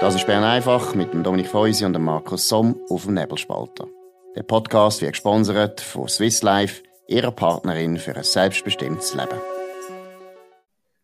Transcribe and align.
Das 0.00 0.14
ist 0.14 0.26
Bern 0.26 0.44
einfach 0.44 0.94
mit 0.94 1.12
dem 1.12 1.22
Dominik 1.22 1.48
Feusi 1.48 1.84
und 1.84 1.92
dem 1.92 2.04
Markus 2.04 2.48
Somm 2.48 2.74
auf 2.88 3.04
dem 3.04 3.12
Nebelspalter. 3.12 3.86
Der 4.34 4.44
Podcast 4.44 5.02
wird 5.02 5.12
gesponsert 5.12 5.82
von 5.82 6.08
Swiss 6.08 6.40
Life, 6.40 6.82
ihrer 7.06 7.32
Partnerin 7.32 7.98
für 7.98 8.16
ein 8.16 8.24
selbstbestimmtes 8.24 9.12
Leben. 9.12 9.38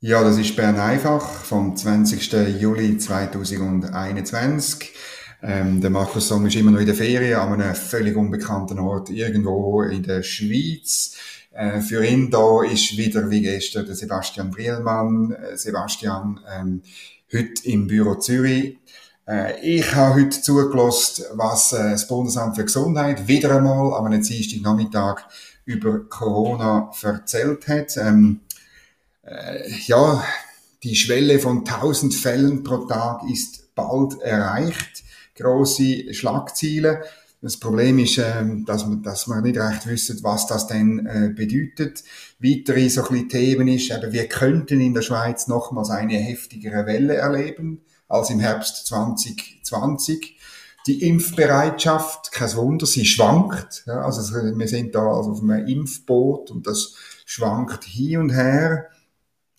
Ja, 0.01 0.24
das 0.24 0.38
ist 0.38 0.56
Bern 0.56 0.80
einfach 0.80 1.22
vom 1.44 1.76
20. 1.76 2.58
Juli 2.58 2.96
2021. 2.96 4.94
Ähm, 5.42 5.83
der 5.83 5.90
Markus 5.90 6.28
Somm 6.28 6.47
ist 6.47 6.56
immer 6.56 6.71
noch 6.71 6.81
in 6.81 6.87
der 6.87 6.94
Ferien 6.94 7.38
an 7.38 7.60
einem 7.60 7.74
völlig 7.74 8.17
unbekannten 8.17 8.78
Ort 8.78 9.10
irgendwo 9.10 9.83
in 9.83 10.04
der 10.04 10.22
Schweiz. 10.22 11.17
Äh, 11.56 11.80
für 11.80 12.04
ihn 12.04 12.30
da 12.30 12.62
ist 12.62 12.96
wieder 12.98 13.30
wie 13.30 13.40
gestern 13.40 13.86
der 13.86 13.94
Sebastian 13.94 14.50
Brielmann. 14.50 15.32
Äh, 15.32 15.56
Sebastian 15.56 16.38
ähm, 16.55 16.82
heute 17.32 17.64
im 17.64 17.87
Büro 17.87 18.16
Zürich. 18.16 18.78
Äh, 19.27 19.59
ich 19.61 19.95
habe 19.95 20.20
heute 20.20 20.42
zugelassen, 20.42 21.24
was 21.33 21.73
äh, 21.73 21.92
das 21.92 22.06
Bundesamt 22.06 22.56
für 22.56 22.64
Gesundheit 22.64 23.27
wieder 23.27 23.56
einmal 23.56 23.95
am 23.95 24.11
Dienstag 24.20 24.61
Nachmittag 24.61 25.27
über 25.64 26.00
Corona 26.00 26.91
erzählt 27.02 27.66
hat. 27.69 27.97
Ähm, 27.97 28.41
äh, 29.23 29.66
ja, 29.86 30.23
die 30.83 30.95
Schwelle 30.95 31.38
von 31.38 31.66
1000 31.66 32.14
Fällen 32.14 32.64
pro 32.64 32.84
Tag 32.84 33.23
ist 33.30 33.75
bald 33.75 34.20
erreicht. 34.20 35.05
Große 35.36 36.12
Schlagziele. 36.12 37.02
Das 37.43 37.59
Problem 37.59 37.99
ist, 37.99 38.19
ähm, 38.19 38.65
dass, 38.65 38.87
man, 38.87 39.03
dass 39.03 39.27
man 39.27 39.43
nicht 39.43 39.59
recht 39.59 39.87
wissen, 39.87 40.19
was 40.23 40.47
das 40.47 40.67
denn 40.67 41.07
äh, 41.07 41.29
bedeutet. 41.35 42.03
Weitere 42.39 42.89
so 42.89 43.03
ein 43.03 43.09
bisschen 43.09 43.29
Themen 43.29 43.69
ist, 43.69 43.91
eben, 43.91 44.12
wir 44.12 44.27
könnten 44.27 44.81
in 44.81 44.95
der 44.95 45.03
Schweiz 45.03 45.47
nochmals 45.47 45.91
eine 45.91 46.17
heftigere 46.17 46.87
Welle 46.87 47.17
erleben 47.17 47.83
als 48.09 48.31
im 48.31 48.41
Herbst 48.41 48.87
2020. 48.87 50.39
Die 50.87 51.03
Impfbereitschaft, 51.03 52.33
kein 52.33 52.55
Wunder, 52.55 52.87
sie 52.87 53.05
schwankt. 53.05 53.84
Also 53.87 54.34
wir 54.56 54.69
sind 54.69 54.95
da 54.95 55.00
also 55.00 55.33
auf 55.33 55.43
einem 55.43 55.67
Impfboot 55.67 56.50
und 56.50 56.67
das 56.67 56.95
schwankt 57.25 57.84
hier 57.84 58.21
und 58.21 58.31
her. 58.31 58.87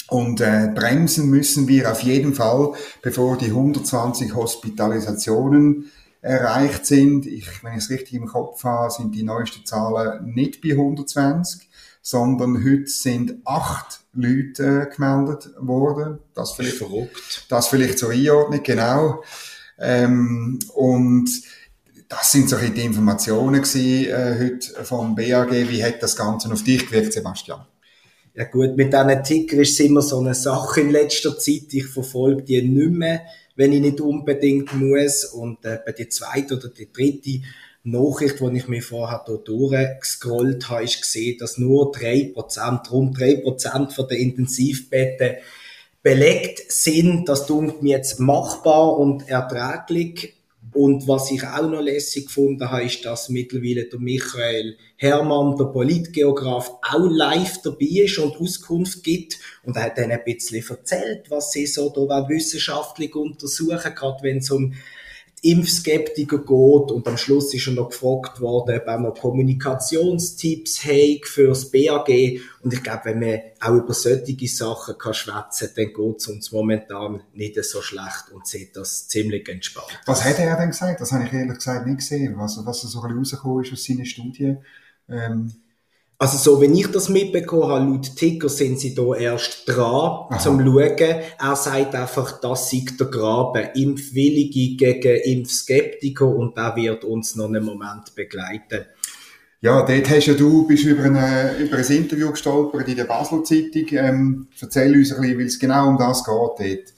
Und 0.10 0.40
äh, 0.40 0.72
bremsen 0.74 1.30
müssen 1.30 1.68
wir 1.68 1.92
auf 1.92 2.02
jeden 2.02 2.34
Fall, 2.34 2.72
bevor 3.02 3.38
die 3.38 3.48
120 3.48 4.34
Hospitalisationen 4.34 5.92
erreicht 6.28 6.86
sind. 6.86 7.26
Ich, 7.26 7.64
wenn 7.64 7.74
ich 7.74 7.86
es 7.86 7.90
richtig 7.90 8.14
im 8.14 8.28
Kopf 8.28 8.64
habe, 8.64 8.92
sind 8.92 9.16
die 9.16 9.24
neuesten 9.24 9.66
Zahlen 9.66 10.34
nicht 10.34 10.62
bei 10.62 10.72
120, 10.72 11.70
sondern 12.02 12.64
heute 12.64 12.88
sind 12.88 13.36
acht 13.46 14.02
Leute 14.14 14.88
äh, 14.90 14.96
gemeldet 14.96 15.50
worden. 15.60 16.20
Das 16.34 16.52
vielleicht, 16.52 16.78
verrückt. 16.78 17.46
Das 17.50 17.68
vielleicht 17.68 17.98
zur 17.98 18.12
Einordnung, 18.12 18.62
genau. 18.64 19.24
Ähm, 19.80 20.60
und 20.74 21.30
das 22.10 22.32
sind 22.32 22.50
so 22.50 22.58
die 22.58 22.84
Informationen 22.84 23.62
gewesen, 23.62 24.10
äh, 24.10 24.36
heute 24.40 24.84
vom 24.84 25.16
BAG. 25.16 25.52
Wie 25.52 25.84
hat 25.84 26.02
das 26.02 26.16
Ganze 26.16 26.52
auf 26.52 26.64
dich 26.64 26.88
gewirkt, 26.88 27.14
Sebastian? 27.14 27.66
Ja 28.34 28.44
gut, 28.46 28.78
mit 28.78 28.94
diesen 28.94 29.24
Ticker 29.24 29.58
ist 29.58 29.74
es 29.74 29.80
immer 29.80 30.02
so 30.02 30.20
eine 30.20 30.36
Sache 30.36 30.82
in 30.82 30.92
letzter 30.92 31.38
Zeit. 31.40 31.74
Ich 31.74 31.88
verfolge 31.88 32.44
die 32.44 32.62
nicht 32.62 32.92
mehr, 32.92 33.22
wenn 33.58 33.74
ich 33.74 33.82
nicht 33.82 34.00
unbedingt 34.00 34.74
muss. 34.74 35.26
Und 35.26 35.66
äh, 35.66 35.80
bei 35.86 35.92
der 35.92 36.10
zweiten 36.10 36.54
oder 36.54 36.70
der 36.70 36.86
dritten 36.86 37.44
Nachricht, 37.84 38.40
die 38.40 38.58
ich 38.58 38.68
mir 38.68 38.82
vorher 38.82 39.24
hier 39.26 39.38
durchgescrollt 39.38 40.70
habe, 40.70 40.84
ist 40.84 41.02
gesehen, 41.02 41.38
dass 41.40 41.58
nur 41.58 41.92
3%, 41.92 42.90
rund 42.90 43.18
3% 43.18 43.92
von 43.92 44.08
der 44.08 44.18
Intensivbetten 44.20 45.38
belegt 46.02 46.72
sind. 46.72 47.28
Das 47.28 47.46
tut 47.48 47.82
mir 47.84 47.98
jetzt 47.98 48.20
machbar 48.20 48.98
und 48.98 49.28
erträglich. 49.28 50.37
Und 50.78 51.08
was 51.08 51.32
ich 51.32 51.44
auch 51.44 51.68
noch 51.68 51.82
lässig 51.82 52.28
gefunden 52.28 52.70
habe, 52.70 52.84
ist, 52.84 53.04
dass 53.04 53.30
mittlerweile 53.30 53.86
der 53.86 53.98
Michael 53.98 54.78
Hermann, 54.96 55.58
der 55.58 55.66
Politgeograf, 55.66 56.70
auch 56.84 57.10
live 57.10 57.64
dabei 57.64 58.04
ist 58.04 58.20
und 58.20 58.40
Auskunft 58.40 59.04
gibt. 59.04 59.40
Und 59.64 59.76
er 59.76 59.86
hat 59.86 59.98
dann 59.98 60.12
ein 60.12 60.24
bisschen 60.24 60.64
erzählt, 60.70 61.32
was 61.32 61.52
sie 61.52 61.66
so 61.66 61.90
da 61.90 62.30
wissenschaftlich 62.30 63.16
untersuchen, 63.16 63.96
gerade 63.96 64.22
wenn 64.22 64.38
es 64.38 64.52
um 64.52 64.76
Impfskeptiker 65.44 66.40
geht 66.40 66.92
und 66.92 67.08
am 67.08 67.18
Schluss 67.18 67.54
ist 67.54 67.68
er 67.68 67.74
noch 67.74 67.90
gefragt 67.90 68.42
worden, 68.42 68.80
ob 68.80 68.88
er 68.88 69.00
noch 69.00 69.20
Kommunikationstipps 69.20 70.84
hat 70.84 71.26
fürs 71.26 71.70
BAG 71.70 72.10
und 72.64 72.74
ich 72.74 72.82
glaube, 72.82 73.02
wenn 73.06 73.20
man 73.20 73.40
auch 73.60 73.76
über 73.76 73.94
solche 73.94 74.48
Sachen 74.48 74.98
kann 74.98 75.14
schwätzen, 75.14 75.70
dann 75.76 75.94
geht 75.94 76.18
es 76.18 76.28
uns 76.28 76.52
momentan 76.52 77.22
nicht 77.34 77.64
so 77.64 77.84
schlecht 77.84 78.32
und 78.34 78.48
sieht 78.48 78.76
das 78.76 79.08
ziemlich 79.08 79.48
entspannt. 79.48 80.00
Was 80.08 80.24
hat 80.24 80.40
er 80.40 80.58
denn 80.58 80.72
gesagt? 80.72 81.02
Das 81.02 81.12
habe 81.12 81.26
ich 81.26 81.34
ehrlich 81.34 81.58
gesagt 81.58 81.86
nicht 81.86 82.00
gesehen, 82.00 82.34
was, 82.38 82.60
was 82.66 82.82
so 82.82 83.02
ein 83.02 83.08
bisschen 83.20 83.38
rausgekommen 83.40 83.64
ist 83.64 83.74
aus 83.74 83.84
seinen 83.84 84.06
Studien. 84.06 84.58
Ähm 85.08 85.52
also 86.20 86.38
so, 86.38 86.62
wenn 86.62 86.76
ich 86.76 86.88
das 86.88 87.10
mitbekommen 87.10 87.68
habe, 87.68 87.86
laut 87.86 88.16
Ticker 88.16 88.50
sind 88.50 88.80
sie 88.80 88.96
da 88.96 89.14
erst 89.14 89.68
dran, 89.68 90.26
Aha. 90.30 90.40
zum 90.40 90.60
schauen. 90.60 90.98
Er 90.98 91.56
sagt 91.56 91.94
einfach, 91.94 92.42
das 92.42 92.72
sei 92.72 92.86
der 93.00 93.08
Graben. 93.08 93.70
Impfwillige 93.76 94.76
gegen 94.76 95.22
Impfskeptiker 95.22 96.28
und 96.28 96.58
der 96.58 96.76
wird 96.76 97.04
uns 97.04 97.36
noch 97.36 97.46
einen 97.46 97.64
Moment 97.64 98.16
begleiten. 98.16 98.86
Ja, 99.62 99.84
dort 99.84 100.10
hast 100.10 100.26
ja 100.26 100.34
du, 100.34 100.68
bist 100.68 100.86
über, 100.86 101.04
eine, 101.04 101.56
über 101.58 101.78
ein 101.78 101.86
Interview 101.86 102.32
gestolpert 102.32 102.88
in 102.88 102.96
der 102.96 103.06
Basel 103.06 103.44
Zeitung. 103.44 103.86
Ähm, 103.92 104.48
erzähl 104.60 104.96
uns 104.96 105.12
ein 105.14 105.22
bisschen, 105.22 105.40
weil 105.40 105.46
es 105.46 105.60
genau 105.60 105.88
um 105.88 105.98
das 105.98 106.24
geht 106.24 106.34
dort. 106.34 106.94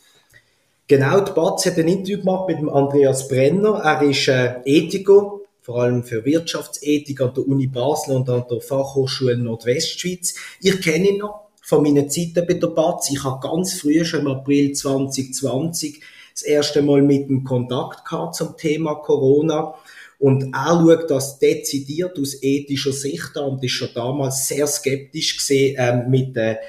Genau, 0.87 1.19
die 1.19 1.31
Batz 1.33 1.65
hat 1.65 1.77
ein 1.77 1.87
Interview 1.87 2.19
gemacht 2.19 2.47
mit 2.47 2.57
dem 2.57 2.69
Andreas 2.69 3.27
Brenner. 3.27 3.79
Er 3.83 4.01
ist 4.01 4.27
äh, 4.27 4.55
Ethiker, 4.65 5.38
vor 5.69 5.83
allem 5.83 6.03
für 6.03 6.25
Wirtschaftsethik 6.25 7.21
an 7.21 7.31
der 7.35 7.47
Uni 7.47 7.67
Basel 7.67 8.15
und 8.15 8.27
an 8.27 8.43
der 8.49 8.59
Fachhochschule 8.59 9.37
Nordwestschweiz. 9.37 10.33
Ich 10.61 10.81
kenne 10.81 11.09
ihn 11.09 11.19
noch 11.19 11.49
von 11.61 11.83
meiner 11.83 12.07
Zeit 12.07 12.33
bei 12.33 12.55
der 12.55 12.67
BATS. 12.69 13.11
Ich 13.11 13.23
habe 13.23 13.39
ganz 13.39 13.79
früh, 13.79 14.03
schon 14.03 14.21
im 14.21 14.29
April 14.29 14.71
2020, 14.71 16.01
das 16.33 16.41
erste 16.41 16.81
Mal 16.81 17.03
mit 17.03 17.29
dem 17.29 17.43
Kontakt 17.43 18.03
gehabt 18.03 18.33
zum 18.33 18.57
Thema 18.57 18.95
Corona. 18.95 19.75
Und 20.17 20.55
er 20.55 20.81
schaut 20.81 21.11
das 21.11 21.37
dezidiert 21.37 22.17
aus 22.17 22.41
ethischer 22.41 22.91
Sicht 22.91 23.37
an 23.37 23.51
und 23.51 23.63
ist 23.63 23.73
schon 23.73 23.89
damals 23.93 24.47
sehr 24.47 24.65
skeptisch 24.65 25.37
gesehen 25.37 25.75
ähm, 25.77 26.09
mit 26.09 26.35
der 26.35 26.61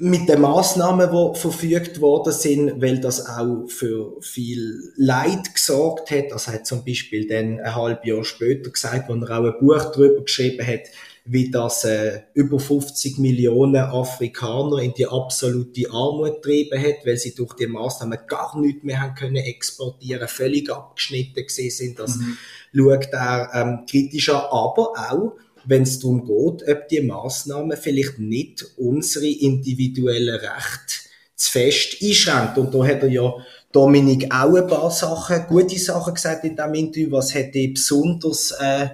mit 0.00 0.28
den 0.28 0.40
Maßnahmen, 0.42 1.10
die 1.10 1.40
verfügt 1.40 2.00
worden 2.00 2.32
sind, 2.32 2.80
weil 2.80 3.00
das 3.00 3.26
auch 3.26 3.66
für 3.66 4.16
viel 4.20 4.92
Leid 4.96 5.52
gesorgt 5.52 6.12
hat. 6.12 6.30
Das 6.30 6.46
hat 6.46 6.68
zum 6.68 6.84
Beispiel 6.84 7.26
dann 7.26 7.58
ein 7.58 7.74
halbes 7.74 8.06
Jahr 8.06 8.24
später 8.24 8.70
gesagt, 8.70 9.08
wo 9.08 9.14
er 9.14 9.38
auch 9.38 9.44
ein 9.44 9.58
Buch 9.58 9.90
darüber 9.92 10.22
geschrieben 10.22 10.64
hat, 10.64 10.82
wie 11.24 11.50
das 11.50 11.84
äh, 11.84 12.20
über 12.32 12.60
50 12.60 13.18
Millionen 13.18 13.82
Afrikaner 13.82 14.78
in 14.78 14.94
die 14.94 15.06
absolute 15.06 15.90
Armut 15.90 16.42
getrieben 16.42 16.80
hat, 16.80 17.04
weil 17.04 17.16
sie 17.16 17.34
durch 17.34 17.54
die 17.54 17.66
Maßnahmen 17.66 18.20
gar 18.28 18.58
nichts 18.58 18.84
mehr 18.84 19.02
haben 19.02 19.16
können 19.16 19.36
exportieren, 19.36 20.28
völlig 20.28 20.72
abgeschnitten 20.72 21.42
gesehen 21.42 21.70
sind. 21.70 21.98
Das 21.98 22.16
mhm. 22.16 22.38
schaut 22.72 23.08
er 23.12 23.50
ähm, 23.52 23.84
kritischer, 23.90 24.52
aber 24.52 24.92
auch 25.10 25.32
wenn 25.68 25.82
es 25.82 25.98
darum 25.98 26.24
geht, 26.24 26.66
ob 26.66 26.88
die 26.88 27.02
Maßnahmen 27.02 27.76
vielleicht 27.76 28.18
nicht 28.18 28.64
unsere 28.78 29.26
individuellen 29.26 30.36
Rechte 30.36 31.08
zu 31.36 31.50
fest 31.50 31.98
einschränkt. 32.02 32.56
Und 32.56 32.74
da 32.74 32.84
hat 32.86 33.02
er 33.02 33.08
ja 33.08 33.34
Dominik 33.70 34.32
auch 34.34 34.54
ein 34.54 34.66
paar 34.66 34.90
Sachen, 34.90 35.46
gute 35.46 35.78
Sachen 35.78 36.14
gesagt 36.14 36.44
in 36.44 36.56
diesem 36.56 36.74
Interview. 36.74 37.12
Was 37.12 37.34
hat 37.34 37.54
dir 37.54 37.70
besonders, 37.72 38.52
äh, 38.58 38.88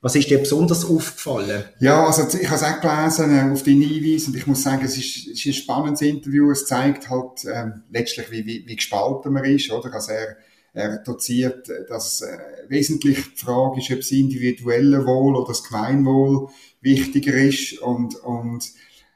was 0.00 0.16
ist 0.16 0.28
dir 0.28 0.38
besonders 0.38 0.84
aufgefallen? 0.84 1.62
Ja, 1.78 2.04
also 2.04 2.22
ich 2.36 2.50
habe 2.50 2.56
es 2.56 2.64
auch 2.64 2.80
gelesen 2.80 3.38
äh, 3.38 3.52
auf 3.52 3.62
deinen 3.62 3.82
Hinweis 3.82 4.26
und 4.26 4.36
ich 4.36 4.46
muss 4.48 4.64
sagen, 4.64 4.84
es 4.84 4.96
ist, 4.96 5.28
es 5.28 5.38
ist 5.38 5.46
ein 5.46 5.52
spannendes 5.52 6.02
Interview. 6.02 6.50
Es 6.50 6.66
zeigt 6.66 7.08
halt 7.08 7.44
ähm, 7.44 7.84
letztlich, 7.92 8.28
wie, 8.32 8.44
wie, 8.44 8.64
wie 8.66 8.76
gespalten 8.76 9.32
man 9.32 9.44
ist, 9.44 9.70
oder? 9.70 9.94
Also 9.94 10.10
er 10.10 10.36
er 10.72 10.98
doziert, 10.98 11.68
dass 11.88 12.22
äh, 12.22 12.38
wesentlich 12.68 13.18
die 13.34 13.44
Frage 13.44 13.80
ist, 13.80 13.90
ob 13.90 13.98
das 13.98 14.10
individuelle 14.10 15.04
Wohl 15.06 15.36
oder 15.36 15.48
das 15.48 15.64
Gemeinwohl 15.64 16.48
wichtiger 16.80 17.34
ist. 17.34 17.78
Und, 17.80 18.16
und 18.16 18.64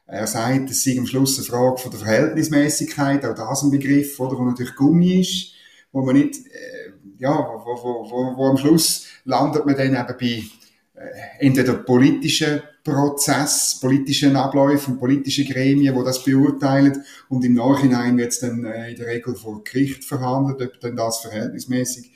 er 0.05 0.27
sagt, 0.27 0.69
es 0.69 0.83
sei 0.83 0.97
am 0.97 1.07
Schluss 1.07 1.37
eine 1.37 1.47
Frage 1.47 1.77
von 1.77 1.91
der 1.91 1.99
Verhältnismäßigkeit, 2.01 3.25
auch 3.25 3.35
das 3.35 3.63
ein 3.63 3.71
Begriff, 3.71 4.19
oder, 4.19 4.37
wo 4.37 4.43
natürlich 4.43 4.75
Gummi 4.75 5.21
ist, 5.21 5.53
wo 5.91 6.03
man 6.03 6.15
nicht, 6.15 6.37
äh, 6.47 6.91
ja, 7.19 7.31
wo, 7.31 7.65
wo, 7.65 8.09
wo, 8.09 8.37
wo 8.37 8.45
am 8.47 8.57
Schluss 8.57 9.05
landet 9.23 9.65
man 9.65 9.75
dann 9.75 9.95
eben 9.95 10.17
bei 10.19 10.43
äh, 10.99 11.45
entweder 11.45 11.75
politischen 11.75 12.61
Prozess, 12.83 13.79
politischen 13.79 14.35
Abläufen, 14.35 14.99
politische 14.99 15.45
Gremien, 15.45 15.95
wo 15.95 16.03
das 16.03 16.23
beurteilen 16.23 17.03
und 17.29 17.45
im 17.45 17.53
Nachhinein 17.53 18.17
wird 18.17 18.31
es 18.31 18.39
dann 18.39 18.65
äh, 18.65 18.91
in 18.91 18.97
der 18.97 19.07
Regel 19.07 19.35
vor 19.35 19.63
Gericht 19.63 20.03
verhandelt, 20.03 20.61
ob 20.61 20.79
dann 20.81 20.95
das 20.95 21.19
verhältnismäßig 21.19 22.11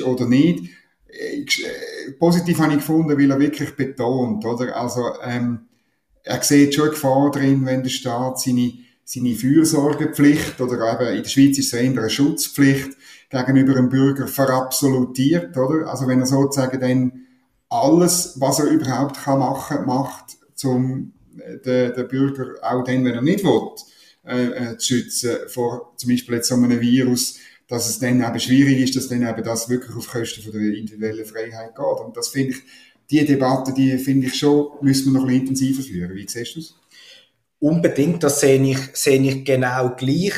war 0.00 0.08
oder 0.08 0.26
nicht. 0.26 0.70
Äh, 1.08 1.42
äh, 1.42 2.12
positiv 2.18 2.58
habe 2.58 2.72
ich 2.72 2.78
gefunden, 2.78 3.18
weil 3.18 3.30
er 3.30 3.38
wirklich 3.38 3.76
betont, 3.76 4.44
oder? 4.44 4.74
Also, 4.74 5.02
ähm, 5.22 5.66
er 6.22 6.42
sieht 6.42 6.74
schon 6.74 6.88
Gefahr 6.88 7.30
drin, 7.30 7.66
wenn 7.66 7.82
der 7.82 7.90
Staat 7.90 8.40
seine 8.40 8.72
seine 9.04 9.34
Fürsorgepflicht 9.34 10.60
oder 10.60 10.94
eben 10.94 11.16
in 11.16 11.22
der 11.22 11.28
Schweiz 11.28 11.58
ist 11.58 11.72
es 11.72 11.72
eher 11.74 11.90
eine 11.90 12.08
Schutzpflicht 12.08 12.96
gegenüber 13.30 13.76
einem 13.76 13.88
Bürger 13.88 14.26
verabsolutiert, 14.26 15.56
oder? 15.56 15.88
Also 15.88 16.06
wenn 16.06 16.20
er 16.20 16.26
sozusagen 16.26 16.80
dann 16.80 17.23
alles, 17.74 18.34
was 18.38 18.60
er 18.60 18.66
überhaupt 18.66 19.16
kann 19.16 19.40
machen, 19.40 19.84
macht, 19.84 20.36
um 20.62 21.12
äh, 21.38 21.58
den, 21.58 21.94
den 21.94 22.08
Bürger 22.08 22.54
auch 22.62 22.84
dann, 22.84 23.04
wenn 23.04 23.14
er 23.14 23.22
nicht 23.22 23.44
will, 23.44 23.70
äh, 24.24 24.72
äh, 24.72 24.78
zu 24.78 24.94
schützen 24.94 25.36
vor 25.48 25.92
zum 25.96 26.10
Beispiel 26.10 26.36
jetzt 26.36 26.48
so 26.48 26.54
einem 26.54 26.80
Virus, 26.80 27.38
dass 27.66 27.88
es 27.88 27.98
dann 27.98 28.22
eben 28.22 28.40
schwierig 28.40 28.80
ist, 28.80 28.96
dass 28.96 29.08
dann 29.08 29.26
eben 29.26 29.42
das 29.42 29.68
wirklich 29.68 29.96
auf 29.96 30.08
Kosten 30.08 30.42
von 30.42 30.52
der 30.52 30.62
individuellen 30.62 31.24
Freiheit 31.24 31.74
geht. 31.74 32.06
Und 32.06 32.16
das 32.16 32.28
finde 32.28 32.52
ich, 32.52 32.62
die 33.10 33.24
Debatte, 33.24 33.72
die 33.74 33.98
finde 33.98 34.28
ich 34.28 34.34
schon, 34.34 34.68
müssen 34.80 35.12
wir 35.12 35.20
noch 35.20 35.26
ein 35.26 35.28
bisschen 35.28 35.48
intensiver 35.48 35.82
führen. 35.82 36.14
Wie 36.14 36.26
siehst 36.28 36.54
du 36.54 36.60
das? 36.60 36.74
Unbedingt, 37.58 38.22
das 38.22 38.40
sehe 38.40 38.62
ich, 38.62 38.78
sehe 38.92 39.20
ich 39.20 39.44
genau 39.44 39.94
gleich. 39.96 40.34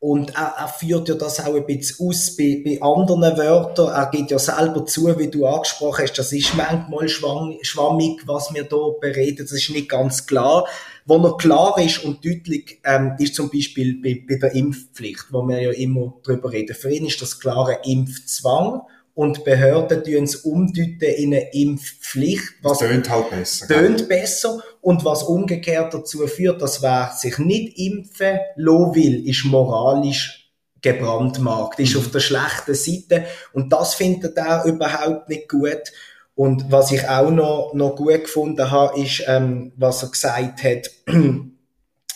Und 0.00 0.36
er, 0.36 0.54
er 0.56 0.68
führt 0.68 1.08
ja 1.08 1.16
das 1.16 1.40
auch 1.40 1.54
ein 1.54 1.66
bisschen 1.66 2.06
aus 2.06 2.36
bei, 2.36 2.62
bei 2.64 2.80
anderen 2.80 3.36
Wörtern. 3.36 3.88
Er 3.88 4.06
geht 4.06 4.30
ja 4.30 4.38
selber 4.38 4.86
zu, 4.86 5.18
wie 5.18 5.28
du 5.28 5.44
angesprochen 5.44 6.04
hast, 6.04 6.18
das 6.18 6.32
ist 6.32 6.54
manchmal 6.54 7.08
schwammig, 7.08 8.22
was 8.26 8.54
wir 8.54 8.62
hier 8.62 8.94
bereden. 9.00 9.44
Das 9.44 9.52
ist 9.52 9.70
nicht 9.70 9.88
ganz 9.88 10.26
klar. 10.26 10.66
Wo 11.04 11.18
noch 11.18 11.36
klar 11.36 11.78
ist 11.78 12.04
und 12.04 12.24
deutlich 12.24 12.80
ähm, 12.84 13.14
ist 13.18 13.34
zum 13.34 13.50
Beispiel 13.50 14.00
bei, 14.00 14.22
bei 14.28 14.36
der 14.36 14.54
Impfpflicht, 14.54 15.26
wo 15.30 15.42
wir 15.42 15.60
ja 15.60 15.72
immer 15.72 16.14
drüber 16.22 16.52
reden. 16.52 16.76
Für 16.76 16.90
ihn 16.90 17.06
ist 17.06 17.20
das 17.20 17.40
klare 17.40 17.80
Impfzwang 17.82 18.82
und 19.18 19.42
Behörden 19.42 20.04
tun 20.04 20.22
es 20.22 20.36
umdeuten 20.36 21.00
in 21.00 21.34
eine 21.34 21.52
Impfpflicht. 21.52 22.54
Was 22.62 22.78
das 22.78 22.88
tönt 22.88 23.10
halt 23.10 23.30
besser. 23.30 23.66
Tönt 23.66 24.08
besser. 24.08 24.62
Und 24.80 25.04
was 25.04 25.24
umgekehrt 25.24 25.92
dazu 25.92 26.24
führt, 26.28 26.62
dass 26.62 26.82
wer 26.82 27.10
sich 27.16 27.36
nicht 27.38 27.76
impfen 27.80 28.38
lassen 28.54 28.94
will, 28.94 29.28
ist 29.28 29.44
moralisch 29.44 30.52
gebrandmarkt, 30.80 31.80
ist 31.80 31.94
mhm. 31.94 31.98
auf 31.98 32.12
der 32.12 32.20
schlechten 32.20 32.74
Seite. 32.74 33.24
Und 33.52 33.72
das 33.72 33.96
findet 33.96 34.36
er 34.36 34.64
überhaupt 34.66 35.28
nicht 35.28 35.48
gut. 35.48 35.92
Und 36.36 36.70
was 36.70 36.92
ich 36.92 37.08
auch 37.08 37.32
noch, 37.32 37.72
noch 37.74 37.96
gut 37.96 38.22
gefunden 38.22 38.70
habe, 38.70 39.00
ist, 39.00 39.24
ähm, 39.26 39.72
was 39.74 40.04
er 40.04 40.10
gesagt 40.10 40.62
hat, 40.62 40.90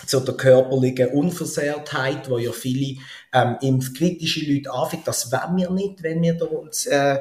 zu 0.07 0.21
der 0.21 0.35
körperlichen 0.35 1.09
Unversehrtheit, 1.09 2.29
wo 2.29 2.39
ja 2.39 2.53
viele 2.53 2.99
ähm, 3.33 3.57
impfkritische 3.61 4.45
Leute 4.51 4.73
anfangen, 4.73 5.03
das 5.05 5.33
wollen 5.33 5.57
wir 5.57 5.71
nicht, 5.71 6.03
wenn 6.03 6.23
wir 6.23 6.53
uns, 6.53 6.87
äh, 6.87 7.15
äh, 7.15 7.21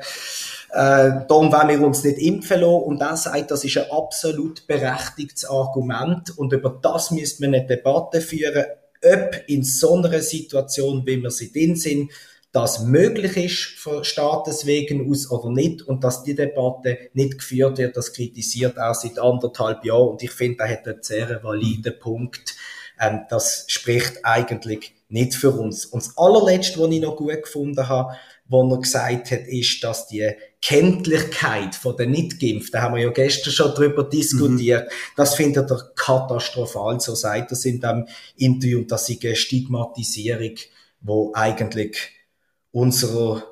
darum 0.69 1.51
wollen 1.51 1.69
wir 1.69 1.87
uns 1.87 2.03
nicht 2.03 2.19
impfen 2.19 2.61
lassen. 2.61 2.83
Und 2.83 3.01
er 3.01 3.17
sagt, 3.17 3.51
das 3.51 3.63
ist 3.63 3.77
ein 3.77 3.91
absolut 3.91 4.67
berechtigtes 4.67 5.45
Argument 5.45 6.37
und 6.37 6.53
über 6.53 6.79
das 6.81 7.11
müsste 7.11 7.43
man 7.43 7.55
eine 7.55 7.67
Debatte 7.67 8.21
führen, 8.21 8.65
ob 9.03 9.35
in 9.47 9.63
so 9.63 9.95
einer 9.95 10.19
Situation, 10.19 11.05
wie 11.05 11.21
wir 11.21 11.31
sie 11.31 11.51
drin 11.51 11.75
sind, 11.75 12.11
das 12.51 12.83
möglich 12.83 13.37
ist 13.37 13.79
von 13.79 14.03
Staates 14.03 14.65
wegen 14.65 15.09
aus 15.09 15.31
oder 15.31 15.49
nicht 15.49 15.83
und 15.83 16.03
dass 16.03 16.23
die 16.23 16.35
Debatte 16.35 16.97
nicht 17.13 17.37
geführt 17.37 17.77
wird, 17.77 17.95
das 17.95 18.13
kritisiert 18.13 18.77
er 18.77 18.93
seit 18.93 19.19
anderthalb 19.19 19.85
Jahren 19.85 20.09
und 20.09 20.23
ich 20.23 20.31
finde, 20.31 20.63
er 20.63 20.71
hat 20.71 20.87
einen 20.87 21.01
sehr 21.01 21.41
validen 21.43 21.97
Punkt. 21.99 22.55
Ähm, 22.99 23.21
das 23.29 23.65
spricht 23.67 24.23
eigentlich 24.23 24.93
nicht 25.07 25.33
für 25.33 25.51
uns. 25.51 25.85
Und 25.85 26.03
das 26.03 26.17
allerletzte, 26.17 26.79
was 26.79 26.91
ich 26.91 27.01
noch 27.01 27.15
gut 27.15 27.41
gefunden 27.41 27.87
habe, 27.87 28.15
wo 28.47 28.69
er 28.69 28.79
gesagt 28.79 29.31
hat, 29.31 29.47
ist, 29.47 29.81
dass 29.81 30.07
die 30.07 30.29
Kenntlichkeit 30.61 31.73
von 31.73 31.95
den 31.95 32.11
Nicht-Geimpften, 32.11 32.73
da 32.73 32.81
haben 32.81 32.95
wir 32.95 33.03
ja 33.03 33.09
gestern 33.09 33.53
schon 33.53 33.73
drüber 33.73 34.03
diskutiert, 34.03 34.87
mhm. 34.87 34.93
das 35.15 35.35
findet 35.35 35.71
er 35.71 35.91
katastrophal, 35.95 36.99
so 36.99 37.15
sagt 37.15 37.51
er 37.51 37.65
in 37.65 37.79
dem 37.79 38.07
Interview, 38.35 38.79
und 38.79 38.91
das 38.91 39.09
ist 39.09 39.23
eine 39.23 39.37
Stigmatisierung, 39.37 40.55
wo 40.99 41.31
eigentlich 41.33 41.97
unserer 42.71 43.43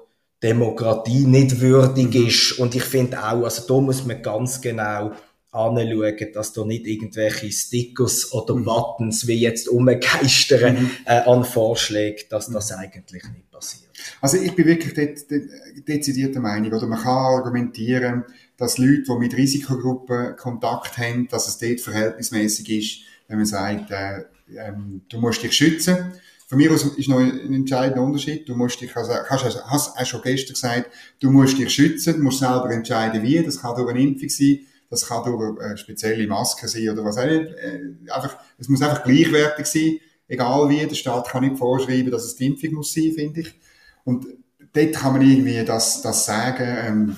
Demokratie 0.42 1.26
nicht 1.26 1.60
würdig 1.60 2.14
mhm. 2.14 2.28
ist. 2.28 2.52
Und 2.54 2.76
ich 2.76 2.84
finde 2.84 3.20
auch, 3.20 3.44
also 3.44 3.68
da 3.68 3.82
muss 3.82 4.06
man 4.06 4.22
ganz 4.22 4.62
genau 4.62 5.12
anschauen, 5.52 6.16
dass 6.34 6.54
da 6.54 6.64
nicht 6.64 6.86
irgendwelche 6.86 7.52
Stickers 7.52 8.32
oder 8.32 8.56
mhm. 8.56 8.66
Buttons 8.66 9.28
wie 9.28 9.40
jetzt 9.40 9.68
umgeistern 9.68 10.84
mhm. 10.84 10.92
äh, 11.06 11.22
an 11.22 11.44
Vorschlägen, 11.44 12.26
dass 12.30 12.50
das 12.50 12.72
eigentlich 12.72 13.24
nicht 13.24 13.52
passiert. 13.52 13.90
Also 14.22 14.38
ich 14.38 14.56
bin 14.56 14.66
wirklich 14.66 14.94
dort, 14.94 15.30
dort, 15.30 15.88
dezidierte 15.88 16.40
Meinung, 16.40 16.72
oder 16.72 16.88
man 16.88 17.00
kann 17.00 17.18
argumentieren, 17.40 18.24
dass 18.58 18.78
Leute, 18.78 19.04
die 19.08 19.18
mit 19.20 19.36
Risikogruppen 19.36 20.36
Kontakt 20.38 20.98
haben, 20.98 21.28
dass 21.30 21.48
es 21.48 21.58
dort 21.58 21.82
verhältnismäßig 21.82 22.70
ist, 22.70 23.00
wenn 23.28 23.38
man 23.38 23.46
sagt, 23.46 23.92
äh, 23.92 24.24
ähm, 24.58 25.02
du 25.10 25.20
musst 25.20 25.44
dich 25.44 25.54
schützen. 25.54 26.14
Von 26.50 26.58
mir 26.58 26.72
aus 26.72 26.84
ist 26.84 27.08
noch 27.08 27.20
ein 27.20 27.54
entscheidender 27.54 28.02
Unterschied. 28.02 28.50
Du 28.50 28.56
musst 28.56 28.82
dich, 28.82 28.96
also, 28.98 29.14
hast, 29.14 29.44
hast 29.44 29.96
auch 29.96 30.06
schon 30.06 30.22
gestern 30.24 30.54
gesagt, 30.56 30.90
du 31.20 31.30
musst 31.30 31.60
dich 31.60 31.72
schützen, 31.72 32.16
du 32.16 32.24
musst 32.24 32.40
selber 32.40 32.72
entscheiden, 32.72 33.22
wie. 33.22 33.44
Das 33.44 33.62
kann 33.62 33.76
durch 33.76 33.92
eine 33.92 34.02
Impfung 34.02 34.30
sein, 34.30 34.62
das 34.90 35.06
kann 35.06 35.24
durch 35.24 35.62
eine 35.62 35.78
spezielle 35.78 36.26
Maske 36.26 36.68
sein 36.68 36.90
oder 36.90 37.06
was 37.06 37.20
auch 37.20 37.28
nicht. 37.28 37.52
Äh, 37.54 38.12
einfach, 38.12 38.36
es 38.58 38.68
muss 38.68 38.82
einfach 38.82 39.04
gleichwertig 39.04 39.68
sein, 39.68 40.00
egal 40.28 40.68
wie. 40.70 40.88
Der 40.88 40.96
Staat 40.96 41.30
kann 41.30 41.44
nicht 41.44 41.60
vorschreiben, 41.60 42.10
dass 42.10 42.26
es 42.26 42.36
die 42.36 42.48
Impfung 42.48 42.74
muss 42.74 42.96
sein, 42.96 43.14
finde 43.16 43.42
ich. 43.42 43.54
Und 44.04 44.26
dort 44.74 44.94
kann 44.94 45.14
man 45.14 45.22
irgendwie 45.22 45.64
das, 45.64 46.02
das 46.02 46.26
sagen, 46.26 46.66
ähm, 46.66 47.16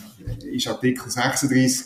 ist 0.51 0.67
Artikel 0.67 1.09
36 1.09 1.85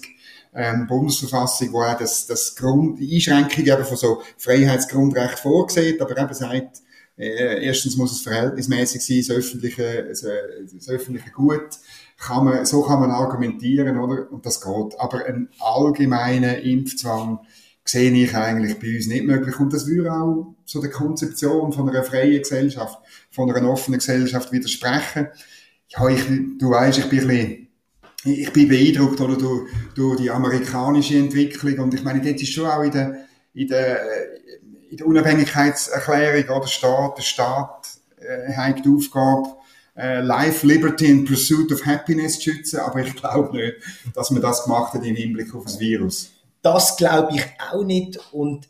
ähm, 0.56 0.88
Bundesverfassung, 0.88 1.72
wo 1.74 1.84
auch 1.84 1.96
das, 1.96 2.26
das 2.26 2.56
Grund, 2.56 3.00
die 3.00 3.14
Einschränkung 3.14 3.64
eben 3.64 3.86
von 3.86 3.98
so 3.98 4.24
Freiheitsgrundrecht 4.40 5.38
vorgesehen, 5.38 6.02
aber 6.02 6.18
eben 6.18 6.34
sagt, 6.34 6.80
äh, 6.80 6.85
erstens 7.18 7.96
muss 7.96 8.12
es 8.12 8.22
verhältnismäßig 8.22 9.06
sein, 9.06 9.18
das 9.20 9.30
öffentliche, 9.30 10.04
das, 10.04 10.26
das 10.74 10.90
öffentliche 10.90 11.32
Gut, 11.32 11.80
kann 12.18 12.46
man, 12.46 12.66
so 12.66 12.82
kann 12.82 13.00
man 13.00 13.12
argumentieren, 13.12 13.98
oder? 13.98 14.32
Und 14.32 14.46
das 14.46 14.62
geht. 14.62 15.00
Aber 15.00 15.26
ein 15.26 15.50
allgemeiner 15.60 16.60
Impfzwang 16.60 17.40
sehe 17.84 18.12
ich 18.12 18.36
eigentlich 18.36 18.80
bei 18.80 18.96
uns 18.96 19.08
nicht 19.08 19.26
möglich. 19.26 19.60
Und 19.60 19.74
das 19.74 19.88
würde 19.88 20.12
auch 20.12 20.56
so 20.66 20.82
der 20.82 20.90
Konzeption 20.90 21.72
von 21.72 21.90
einer 21.90 22.04
freien 22.04 22.40
Gesellschaft, 22.40 23.00
von 23.32 23.52
einer 23.52 23.70
offenen 23.70 24.00
Gesellschaft 24.00 24.52
widersprechen. 24.52 25.28
Ja, 25.90 26.10
ich, 26.10 26.26
du 26.58 26.72
weißt, 26.72 27.00
ich 27.00 27.10
bin 27.10 27.20
ein 27.20 27.28
bisschen, 27.28 27.68
ich 28.26 28.52
bin 28.52 28.68
beeindruckt, 28.68 29.22
oder, 29.22 29.38
durch, 29.38 29.70
durch 29.94 30.20
die 30.20 30.32
amerikanische 30.32 31.18
Entwicklung. 31.18 31.78
Und 31.80 31.94
ich 31.94 32.04
meine, 32.04 32.22
dort 32.22 32.42
ist 32.42 32.52
schon 32.52 32.66
auch 32.66 32.82
in 32.82 32.92
der, 32.92 33.26
in 33.54 33.68
der, 33.68 34.02
in 34.96 34.98
der 34.98 35.08
Unabhängigkeitserklärung, 35.08 36.56
oder 36.56 36.68
Staat, 36.68 37.18
der 37.18 37.24
Staat, 37.24 37.88
äh, 38.18 38.54
hat 38.54 38.86
die 38.86 38.90
Aufgabe, 38.90 39.50
äh, 39.98 40.22
Life, 40.22 40.66
Liberty 40.66 41.12
and 41.12 41.28
Pursuit 41.28 41.72
of 41.74 41.86
Happiness 41.86 42.40
zu 42.40 42.52
schützen, 42.52 42.80
aber 42.80 43.02
ich 43.02 43.14
glaube 43.14 43.56
nicht, 43.58 43.76
dass 44.14 44.32
man 44.32 44.42
das 44.42 44.64
gemacht 44.64 44.94
hat 44.94 45.04
im 45.04 45.16
Hinblick 45.16 45.54
auf 45.54 45.66
das 45.66 45.80
Virus. 45.80 46.30
Das 46.62 46.96
glaube 46.96 47.36
ich 47.36 47.44
auch 47.72 47.84
nicht 47.84 48.20
und 48.32 48.70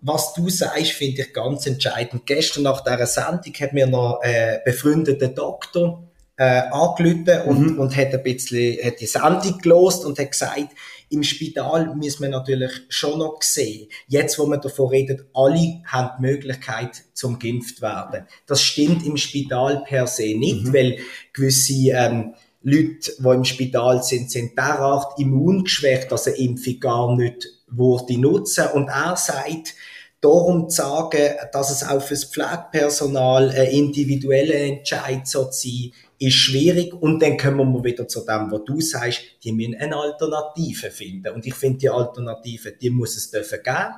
was 0.00 0.34
du 0.34 0.48
sagst, 0.48 0.92
finde 0.92 1.22
ich 1.22 1.32
ganz 1.32 1.66
entscheidend. 1.66 2.26
Gestern 2.26 2.62
nach 2.62 2.84
dieser 2.84 3.06
Sendung 3.06 3.54
hat 3.58 3.72
mir 3.72 3.88
noch 3.88 4.20
ein 4.22 4.60
befreundeter 4.64 5.28
Doktor 5.28 6.04
äh, 6.36 6.62
angerufen 6.70 7.40
und, 7.46 7.72
mhm. 7.72 7.78
und 7.80 7.96
hat 7.96 8.14
ein 8.14 8.22
bisschen 8.22 8.78
hat 8.84 9.00
die 9.00 9.06
Sendung 9.06 9.58
gelost 9.58 10.04
und 10.04 10.18
hat 10.18 10.30
gesagt, 10.30 10.68
im 11.08 11.22
Spital 11.22 11.94
müssen 11.94 12.22
wir 12.22 12.30
natürlich 12.30 12.72
schon 12.88 13.18
noch 13.18 13.40
sehen. 13.42 13.88
Jetzt, 14.08 14.38
wo 14.38 14.46
wir 14.46 14.58
davon 14.58 14.88
reden, 14.88 15.24
alle 15.34 15.82
haben 15.84 16.10
die 16.18 16.22
Möglichkeit 16.22 17.04
zum 17.14 17.38
geimpft 17.38 17.80
werden. 17.80 18.26
Das 18.46 18.62
stimmt 18.62 19.06
im 19.06 19.16
Spital 19.16 19.84
per 19.86 20.06
se 20.06 20.36
nicht, 20.36 20.64
mhm. 20.64 20.74
weil 20.74 20.98
gewisse 21.32 21.90
ähm, 21.90 22.34
Leute, 22.62 23.12
die 23.18 23.28
im 23.28 23.44
Spital 23.44 24.02
sind, 24.02 24.30
sind 24.30 24.58
derart 24.58 25.18
immungeschwächt, 25.20 26.10
dass 26.10 26.26
eine 26.26 26.36
Impfung 26.36 26.80
gar 26.80 27.16
nicht 27.16 27.46
würde 27.68 28.18
nutzen. 28.18 28.66
Und 28.74 28.88
er 28.88 29.16
sagt, 29.16 29.74
darum 30.20 30.68
zu 30.68 30.82
sagen, 30.82 31.34
dass 31.52 31.70
es 31.70 31.86
auch 31.86 32.02
fürs 32.02 32.24
Pflegepersonal 32.24 33.50
ein 33.50 33.68
individueller 33.68 34.56
Entscheid 34.56 35.26
sein 35.28 35.48
soll, 35.50 35.92
ist 36.18 36.34
schwierig. 36.34 36.94
Und 36.94 37.20
dann 37.20 37.36
kommen 37.36 37.72
wir 37.72 37.84
wieder 37.84 38.08
zu 38.08 38.20
dem, 38.20 38.50
was 38.50 38.64
du 38.64 38.80
sagst, 38.80 39.22
die 39.44 39.52
müssen 39.52 39.76
eine 39.76 39.96
Alternative 39.96 40.90
finden. 40.90 41.34
Und 41.34 41.46
ich 41.46 41.54
finde, 41.54 41.78
die 41.78 41.90
Alternative, 41.90 42.72
die 42.72 42.90
muss 42.90 43.16
es 43.16 43.30
dürfen 43.30 43.60
geben, 43.62 43.94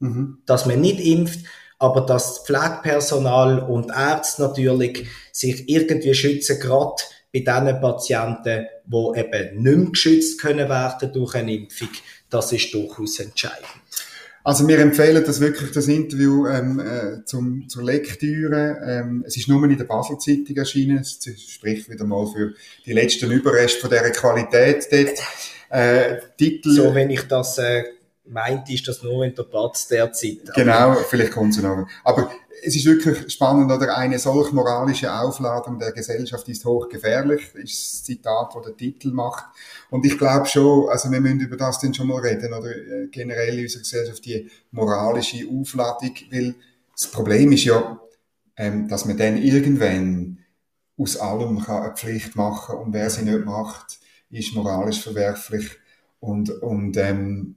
mhm. 0.00 0.38
dass 0.46 0.66
man 0.66 0.80
nicht 0.80 1.00
impft, 1.00 1.46
aber 1.78 2.02
dass 2.02 2.44
Pflegepersonal 2.46 3.58
und 3.60 3.90
Ärzte 3.90 4.42
natürlich 4.42 5.06
sich 5.32 5.68
irgendwie 5.68 6.14
schützen, 6.14 6.58
gerade 6.58 7.02
bei 7.32 7.40
diesen 7.40 7.80
Patienten, 7.80 8.66
die 8.86 9.18
eben 9.20 9.62
nicht 9.62 9.76
mehr 9.78 9.90
geschützt 9.90 10.40
können 10.40 10.68
werden 10.68 11.12
durch 11.12 11.34
eine 11.34 11.54
Impfung, 11.54 11.90
das 12.30 12.52
ist 12.52 12.72
durchaus 12.72 13.20
entscheidend. 13.20 13.66
Also 14.46 14.68
wir 14.68 14.78
empfehlen 14.78 15.24
das 15.26 15.40
wirklich, 15.40 15.72
das 15.72 15.88
Interview 15.88 16.46
ähm, 16.46 16.78
äh, 16.78 17.24
zum, 17.24 17.68
zur 17.68 17.82
Lektüre. 17.82 18.78
Ähm, 18.86 19.24
es 19.26 19.36
ist 19.36 19.48
nur 19.48 19.64
in 19.64 19.76
der 19.76 19.86
Basel-Zeitung 19.86 20.56
erschienen. 20.56 20.98
Es 20.98 21.18
spricht 21.48 21.90
wieder 21.90 22.04
mal 22.04 22.28
für 22.28 22.54
die 22.84 22.92
letzten 22.92 23.28
Überreste 23.32 23.80
von 23.80 23.90
dieser 23.90 24.10
Qualität 24.10 24.86
dort. 24.92 25.18
Äh, 25.68 26.20
Titel... 26.38 26.70
So, 26.70 26.94
wenn 26.94 27.10
ich 27.10 27.22
das 27.22 27.58
äh, 27.58 27.86
meint, 28.24 28.70
ist 28.70 28.86
das 28.86 29.02
nur 29.02 29.24
in 29.24 29.34
der 29.34 29.42
Platz 29.42 29.88
derzeit. 29.88 30.54
Genau, 30.54 30.94
vielleicht 30.94 31.32
kommt 31.32 31.56
es 31.56 31.60
noch. 31.60 31.84
Aber 32.04 32.30
es 32.62 32.76
ist 32.76 32.86
wirklich 32.86 33.30
spannend, 33.32 33.70
oder? 33.70 33.96
Eine 33.96 34.18
solch 34.18 34.52
moralische 34.52 35.12
Aufladung 35.12 35.78
der 35.78 35.92
Gesellschaft 35.92 36.48
ist 36.48 36.64
hochgefährlich, 36.64 37.54
ist 37.54 37.94
das 37.94 38.04
Zitat, 38.04 38.54
wo 38.54 38.60
der 38.60 38.76
Titel 38.76 39.12
macht. 39.12 39.44
Und 39.90 40.04
ich 40.06 40.18
glaube 40.18 40.46
schon, 40.46 40.88
also 40.88 41.10
wir 41.10 41.20
müssen 41.20 41.40
über 41.40 41.56
das 41.56 41.80
dann 41.80 41.94
schon 41.94 42.08
mal 42.08 42.20
reden, 42.20 42.52
oder? 42.52 42.70
Äh, 42.70 43.08
generell 43.10 43.58
in 43.58 43.64
unserer 43.64 43.82
Gesellschaft 43.82 44.24
die 44.24 44.50
moralische 44.70 45.46
Aufladung, 45.48 46.14
weil 46.30 46.54
das 46.92 47.10
Problem 47.10 47.52
ist 47.52 47.64
ja, 47.64 48.00
ähm, 48.56 48.88
dass 48.88 49.04
man 49.04 49.16
dann 49.16 49.36
irgendwann 49.36 50.38
aus 50.98 51.18
allem 51.18 51.62
kann 51.62 51.82
eine 51.82 51.94
Pflicht 51.94 52.36
machen 52.36 52.76
und 52.76 52.92
wer 52.94 53.10
sie 53.10 53.22
nicht 53.22 53.44
macht, 53.44 53.98
ist 54.30 54.54
moralisch 54.54 55.02
verwerflich. 55.02 55.70
Und, 56.20 56.50
und 56.62 56.96
ähm, 56.96 57.56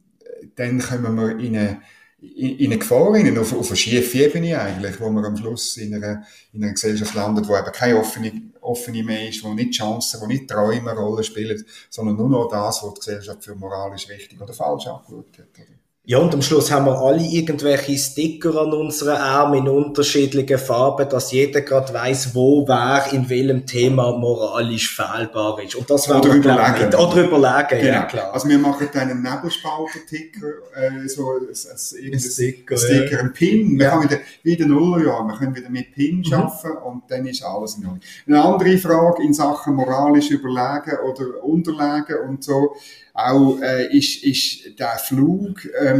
dann 0.55 0.79
kommen 0.79 1.15
wir 1.15 1.39
in 1.39 1.55
eine 1.55 1.81
in 2.21 2.71
eine 2.71 2.79
Gefahr 2.79 3.13
rein, 3.13 3.37
auf, 3.37 3.53
auf 3.53 3.67
eine 3.67 3.77
schiefe 3.77 4.17
Ebene 4.17 4.59
eigentlich, 4.59 4.99
wo 4.99 5.09
man 5.09 5.23
am 5.23 5.37
Schluss 5.37 5.77
in 5.77 5.95
einer, 5.95 6.23
in 6.51 6.63
einer 6.63 6.73
Gesellschaft 6.73 7.13
landet, 7.13 7.47
wo 7.47 7.55
eben 7.55 7.71
keine 7.71 7.97
offene, 7.97 8.31
offene 8.59 9.03
mehr 9.03 9.29
ist, 9.29 9.43
wo 9.43 9.53
nicht 9.53 9.71
Chancen, 9.71 10.19
wo 10.21 10.27
nicht 10.27 10.49
Träume 10.49 10.91
eine 10.91 10.99
Rolle 10.99 11.23
spielen, 11.23 11.63
sondern 11.89 12.17
nur 12.17 12.29
noch 12.29 12.49
das, 12.49 12.83
was 12.83 12.93
die 12.95 12.99
Gesellschaft 12.99 13.43
für 13.43 13.55
moralisch 13.55 14.09
richtig 14.09 14.41
oder 14.41 14.53
falsch 14.53 14.87
angeschaut 14.87 15.37
hat. 15.37 15.47
Oder? 15.57 15.78
Ja, 16.09 16.17
und 16.17 16.33
am 16.33 16.41
Schluss 16.41 16.71
haben 16.71 16.87
wir 16.87 16.97
alle 16.97 17.21
irgendwelche 17.23 17.95
Sticker 17.95 18.55
an 18.59 18.73
unseren 18.73 19.17
Armen 19.17 19.59
in 19.59 19.69
unterschiedlichen 19.69 20.57
Farben, 20.57 21.07
dass 21.07 21.31
jeder 21.31 21.61
gerade 21.61 21.93
weiß, 21.93 22.33
wo 22.33 22.67
wer 22.67 23.13
in 23.13 23.29
welchem 23.29 23.67
Thema 23.67 24.17
moralisch 24.17 24.95
fehlbar 24.95 25.61
ist. 25.61 25.75
Und 25.75 25.87
das 25.87 26.09
oder 26.09 26.33
überlegen. 26.33 26.95
Oder 26.95 27.25
überlegen, 27.25 27.79
genau. 27.81 27.93
ja 27.93 28.01
klar. 28.05 28.33
Also 28.33 28.49
wir 28.49 28.57
machen 28.57 28.89
dann 28.91 29.11
einen 29.11 29.21
Nebelspalter-Ticker, 29.21 30.47
äh, 30.73 31.07
so 31.07 31.29
ein, 31.29 31.43
ein, 31.43 32.13
ein 32.15 32.19
Sticker, 32.19 32.75
Sticker, 32.75 33.11
ja. 33.11 33.19
ein 33.19 33.31
Pin. 33.33 33.77
Wir 33.77 33.85
Ja. 33.85 33.91
können 33.91 34.09
wieder, 34.09 34.19
wie 34.41 34.53
in 34.53 34.57
den 34.57 34.69
Nullerjahren, 34.69 35.27
wir 35.27 35.37
können 35.37 35.55
wieder 35.55 35.69
mit 35.69 35.93
Pin 35.93 36.23
Mhm. 36.25 36.33
arbeiten 36.33 36.77
und 36.87 37.03
dann 37.09 37.27
ist 37.27 37.43
alles 37.43 37.75
in 37.75 37.85
Ordnung. 37.85 38.01
Eine 38.25 38.43
andere 38.43 38.79
Frage 38.79 39.21
in 39.21 39.35
Sachen 39.35 39.75
moralisch 39.75 40.31
überlegen 40.31 40.97
oder 41.07 41.43
unterlegen 41.43 42.17
und 42.27 42.43
so, 42.43 42.71
auch 43.13 43.59
äh, 43.61 43.95
ist, 43.97 44.23
ist 44.23 44.79
der 44.79 44.97
Flug 44.97 45.67
ähm, 45.81 45.98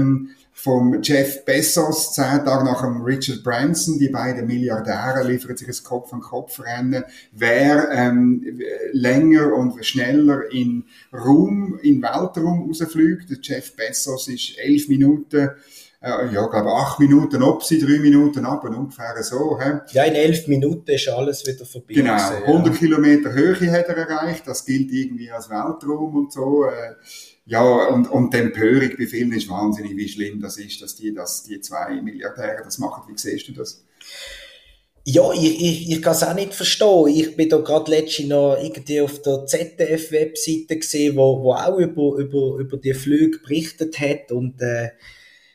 vom 0.62 1.02
Jeff 1.02 1.46
Bezos, 1.46 2.14
zehn 2.14 2.44
Tage 2.44 2.66
nach 2.66 2.82
dem 2.82 3.02
Richard 3.02 3.44
Branson, 3.44 3.98
die 3.98 4.10
beiden 4.10 4.46
Milliardäre 4.46 5.26
liefern 5.26 5.56
sich 5.56 5.70
ein 5.70 5.84
Kopf-an-Kopf-Rennen, 5.86 7.06
wer 7.32 7.90
ähm, 7.92 8.60
länger 8.92 9.54
und 9.54 9.84
schneller 9.86 10.52
in 10.52 10.84
Raum, 11.14 11.80
in 11.82 12.02
Weltraum 12.02 12.68
rausfliegt. 12.68 13.30
Der 13.30 13.38
Jeff 13.42 13.74
Bezos 13.78 14.28
ist 14.28 14.58
elf 14.60 14.90
Minuten, 14.90 15.52
äh, 16.02 16.34
ja, 16.34 16.46
glaube 16.48 16.74
acht 16.74 17.00
Minuten 17.00 17.42
ob 17.42 17.64
sie, 17.64 17.80
drei 17.80 18.00
Minuten 18.00 18.46
ab, 18.46 18.66
ungefähr 18.66 19.24
so. 19.24 19.58
He? 19.62 19.80
Ja, 19.94 20.04
in 20.04 20.16
elf 20.16 20.46
Minuten 20.50 20.92
ist 20.92 21.08
alles 21.08 21.48
wieder 21.48 21.66
vorbei. 21.66 21.94
Genau, 21.94 22.18
gewesen, 22.18 22.44
100 22.44 22.76
Kilometer 22.78 23.32
Höhe 23.32 23.72
hat 23.72 23.88
er 23.88 23.96
erreicht, 23.96 24.46
das 24.46 24.66
gilt 24.66 24.92
irgendwie 24.92 25.32
als 25.32 25.50
Weltraum 25.50 26.18
und 26.18 26.34
so. 26.34 26.66
Äh, 26.66 26.96
ja, 27.46 27.88
und, 27.88 28.08
und 28.08 28.34
die 28.34 28.38
Empörung 28.38 28.92
bei 28.98 29.08
vielen 29.08 29.34
ist 29.34 29.50
wahnsinnig, 29.50 29.96
wie 29.98 30.08
schlimm 30.08 30.40
das 30.40 30.58
ist, 30.58 30.82
dass 30.82 30.96
die, 30.96 31.14
dass 31.14 31.44
die 31.44 31.60
zwei 31.62 32.02
Milliardäre 32.02 32.62
das 32.64 32.78
machen. 32.78 33.04
Wie 33.08 33.18
siehst 33.18 33.48
du 33.48 33.54
das? 33.54 33.84
Ja, 35.06 35.32
ich, 35.34 35.62
ich, 35.62 35.92
ich 35.92 36.02
kann 36.02 36.14
es 36.14 36.24
auch 36.24 36.36
nicht 36.36 36.54
verstehen. 36.54 37.08
Ich 37.08 37.36
bin 37.36 37.50
da 37.50 37.58
gerade 37.58 37.90
letztens 37.90 38.30
noch 38.30 38.58
irgendwie 38.62 39.02
auf 39.02 39.22
der 39.22 39.46
ZDF-Webseite 39.46 40.78
gesehen, 40.78 41.16
wo, 41.16 41.42
wo 41.42 41.54
auch 41.54 41.78
über, 41.78 42.18
über, 42.18 42.58
über 42.60 42.78
die 42.78 42.94
Flüge 42.94 43.40
berichtet 43.40 44.00
hat 44.00 44.32
und 44.32 44.62
äh, 44.62 44.90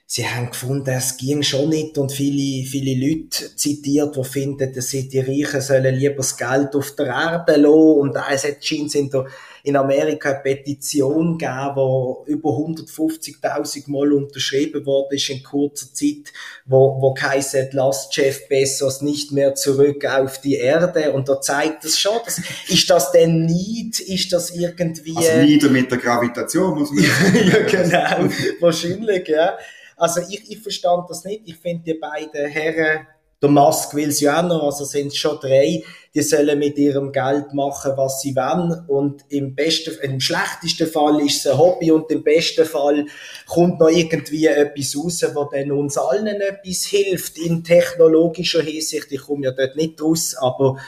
sie 0.07 0.27
haben 0.27 0.51
gefunden, 0.51 0.91
es 0.91 1.17
ging 1.17 1.43
schon 1.43 1.69
nicht 1.69 1.99
und 1.99 2.11
viele, 2.11 2.67
viele 2.67 2.95
Leute 2.95 3.55
zitiert, 3.55 4.17
die 4.17 4.25
finden, 4.25 4.73
dass 4.73 4.89
sie 4.89 5.09
die 5.09 5.21
Reichen 5.21 5.61
sollen 5.61 5.95
lieber 5.95 6.17
das 6.17 6.37
Geld 6.37 6.75
auf 6.75 6.97
der 6.97 7.07
Erde 7.07 7.57
lassen 7.57 8.01
und 8.01 8.17
es 8.17 8.45
hat 8.45 8.65
scheint 8.65 8.95
in, 8.95 9.11
der, 9.11 9.27
in 9.65 9.77
Amerika 9.77 10.31
eine 10.31 10.41
Petition 10.41 11.39
gegeben, 11.39 12.17
die 12.27 12.33
über 12.33 12.51
150.000 12.51 13.91
Mal 13.91 14.13
unterschrieben 14.13 14.85
worden 14.85 15.17
ist 15.17 15.31
in 15.31 15.43
kurzer 15.43 15.87
Zeit, 15.93 16.35
wo, 16.67 17.01
wo 17.01 17.15
heisst, 17.19 17.73
lasst 17.73 18.15
Jeff 18.15 18.47
Bezos 18.47 19.01
nicht 19.01 19.33
mehr 19.33 19.55
zurück 19.55 20.05
auf 20.05 20.39
die 20.43 20.57
Erde 20.57 21.13
und 21.13 21.31
da 21.31 21.41
zeigt 21.41 21.83
es 21.87 21.99
schon, 21.99 22.19
dass, 22.27 22.43
ist 22.69 22.91
das 22.91 23.11
denn 23.13 23.47
nicht, 23.47 24.01
ist 24.01 24.35
das 24.35 24.51
irgendwie... 24.51 25.17
Also 25.17 25.41
nieder 25.41 25.71
mit 25.71 25.91
der 25.91 25.99
Gravitation, 25.99 26.79
muss 26.79 26.91
man 26.93 27.05
ja, 27.35 27.61
genau. 27.63 28.35
Wahrscheinlich, 28.61 29.27
ja. 29.29 29.57
Also 29.97 30.21
ich, 30.29 30.51
ich 30.51 30.61
verstand 30.61 31.09
das 31.09 31.25
nicht. 31.25 31.43
Ich 31.47 31.57
finde 31.57 31.85
die 31.85 31.95
beiden 31.95 32.51
Herren, 32.51 33.07
der 33.45 33.51
Musk 33.51 33.95
will 33.95 34.11
sie 34.11 34.31
auch 34.31 34.43
noch, 34.43 34.63
also 34.63 34.85
sind 34.85 35.09
es 35.09 35.17
schon 35.17 35.39
drei, 35.39 35.85
die 36.15 36.23
sollen 36.23 36.59
mit 36.59 36.79
ihrem 36.79 37.13
Geld 37.13 37.53
machen, 37.53 37.93
was 37.97 38.23
sie 38.23 38.35
wollen. 38.35 38.87
Und 38.89 39.25
im 39.29 39.55
besten, 39.55 39.95
im 40.01 40.19
schlechtesten 40.19 40.87
Fall 40.87 41.21
ist 41.21 41.45
es 41.45 41.53
ein 41.53 41.59
Hobby 41.59 41.91
und 41.91 42.11
im 42.11 42.23
besten 42.23 42.65
Fall 42.65 43.05
kommt 43.47 43.81
noch 43.81 43.91
irgendwie 43.91 44.47
etwas 44.47 44.97
raus, 44.97 45.25
wo 45.35 45.45
dann 45.45 45.73
uns 45.73 45.99
allen 45.99 46.41
etwas 46.41 46.85
hilft 46.85 47.37
in 47.37 47.63
technologischer 47.63 48.63
Hinsicht. 48.63 49.09
Ich 49.11 49.21
komme 49.21 49.45
ja 49.45 49.51
dort 49.51 49.77
nicht 49.77 50.01
raus, 50.01 50.35
aber 50.41 50.79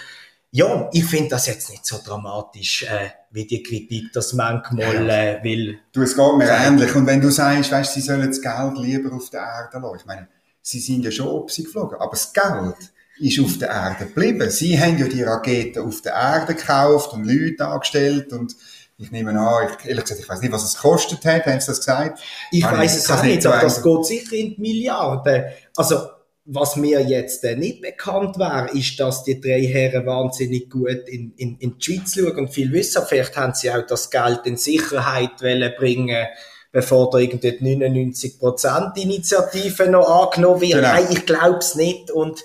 ja, 0.53 0.89
ich 0.93 1.05
finde 1.05 1.29
das 1.31 1.49
jetzt 1.49 1.69
nicht 1.69 1.85
so 1.85 1.99
dramatisch, 2.03 2.85
äh, 2.85 3.11
wie 3.33 3.47
die 3.47 3.63
Kritik 3.63 4.13
das 4.15 4.33
manchmal 4.33 5.11
äh, 5.11 5.43
will. 5.43 5.81
Du, 5.93 6.01
es 6.01 6.17
geht 6.17 6.37
mir 6.39 6.49
ähnlich. 6.49 6.95
Und 6.95 7.07
wenn 7.07 7.21
du 7.21 7.31
sagst, 7.31 7.71
weißt, 7.71 7.93
sie 7.93 8.01
sollen 8.01 8.29
das 8.29 8.41
Geld 8.41 8.79
lieber 8.79 9.15
auf 9.15 9.29
der 9.29 9.41
Erde 9.41 9.85
lassen. 9.85 9.97
Ich 9.99 10.07
meine, 10.07 10.29
sie 10.67 10.81
sind 10.81 11.05
ja 11.05 11.13
schon 11.13 11.29
ob 11.29 11.51
sie 11.51 11.63
geflogen, 11.63 11.97
aber 12.01 12.11
das 12.11 12.33
Geld 12.33 12.93
ist 13.21 13.41
auf 13.41 13.57
der 13.59 13.69
Erde 13.69 14.07
geblieben. 14.07 14.51
Sie 14.51 14.79
haben 14.79 14.99
ja 14.99 15.07
die 15.07 15.23
Raketen 15.23 15.87
auf 15.87 16.03
der 16.03 16.13
Erde 16.13 16.55
gekauft 16.55 17.13
und 17.13 17.25
Leute 17.25 17.67
angestellt 17.67 18.33
und 18.33 18.55
ich 18.99 19.13
nehme 19.13 19.39
an, 19.39 19.69
ich, 19.69 19.89
ehrlich 19.89 20.05
gesagt, 20.05 20.21
ich 20.21 20.29
weiß 20.29 20.41
nicht, 20.41 20.53
was 20.53 20.65
es 20.65 20.75
gekostet 20.75 21.25
hat, 21.25 21.47
haben 21.47 21.61
sie 21.61 21.69
das 21.69 21.79
gesagt? 21.79 22.21
Ich 22.51 22.65
weiß 22.65 22.97
es 22.97 23.11
auch 23.11 23.23
nicht, 23.23 23.47
aber 23.47 23.61
das 23.61 23.83
geht 23.83 24.07
sicher 24.07 24.33
in 24.33 24.55
die 24.55 24.61
Milliarden. 24.61 25.45
Also, 25.77 26.09
was 26.47 26.77
mir 26.77 27.01
jetzt 27.03 27.45
äh, 27.45 27.57
nicht 27.57 27.83
bekannt 27.83 28.39
wäre, 28.39 28.71
ist, 28.71 28.99
dass 28.99 29.25
die 29.25 29.41
drei 29.41 29.67
Herren 29.67 30.07
wahnsinnig 30.07 30.71
gut 30.71 31.09
in, 31.09 31.33
in, 31.37 31.59
in 31.59 31.79
die 31.79 31.85
Schweiz 31.85 32.15
schauen 32.15 32.37
und 32.37 32.55
viel 32.55 32.73
wissen. 32.73 33.03
Vielleicht 33.07 33.37
haben 33.37 33.55
sie 33.55 33.71
auch 33.71 33.87
das 33.87 34.11
Geld 34.11 34.41
in 34.45 34.57
Sicherheit 34.57 35.43
wollen 35.43 35.73
bringen 35.77 36.27
bevor 36.73 37.11
da 37.11 37.19
irgendwie 37.19 37.53
die 37.53 37.77
99%-Initiative 37.77 39.91
noch 39.91 40.09
angenommen 40.09 40.61
wird. 40.61 40.75
Genau. 40.75 40.89
Nein, 40.89 41.07
ich 41.11 41.27
glaube 41.27 41.59
es 41.59 41.75
nicht. 41.75 42.11
Und 42.11 42.45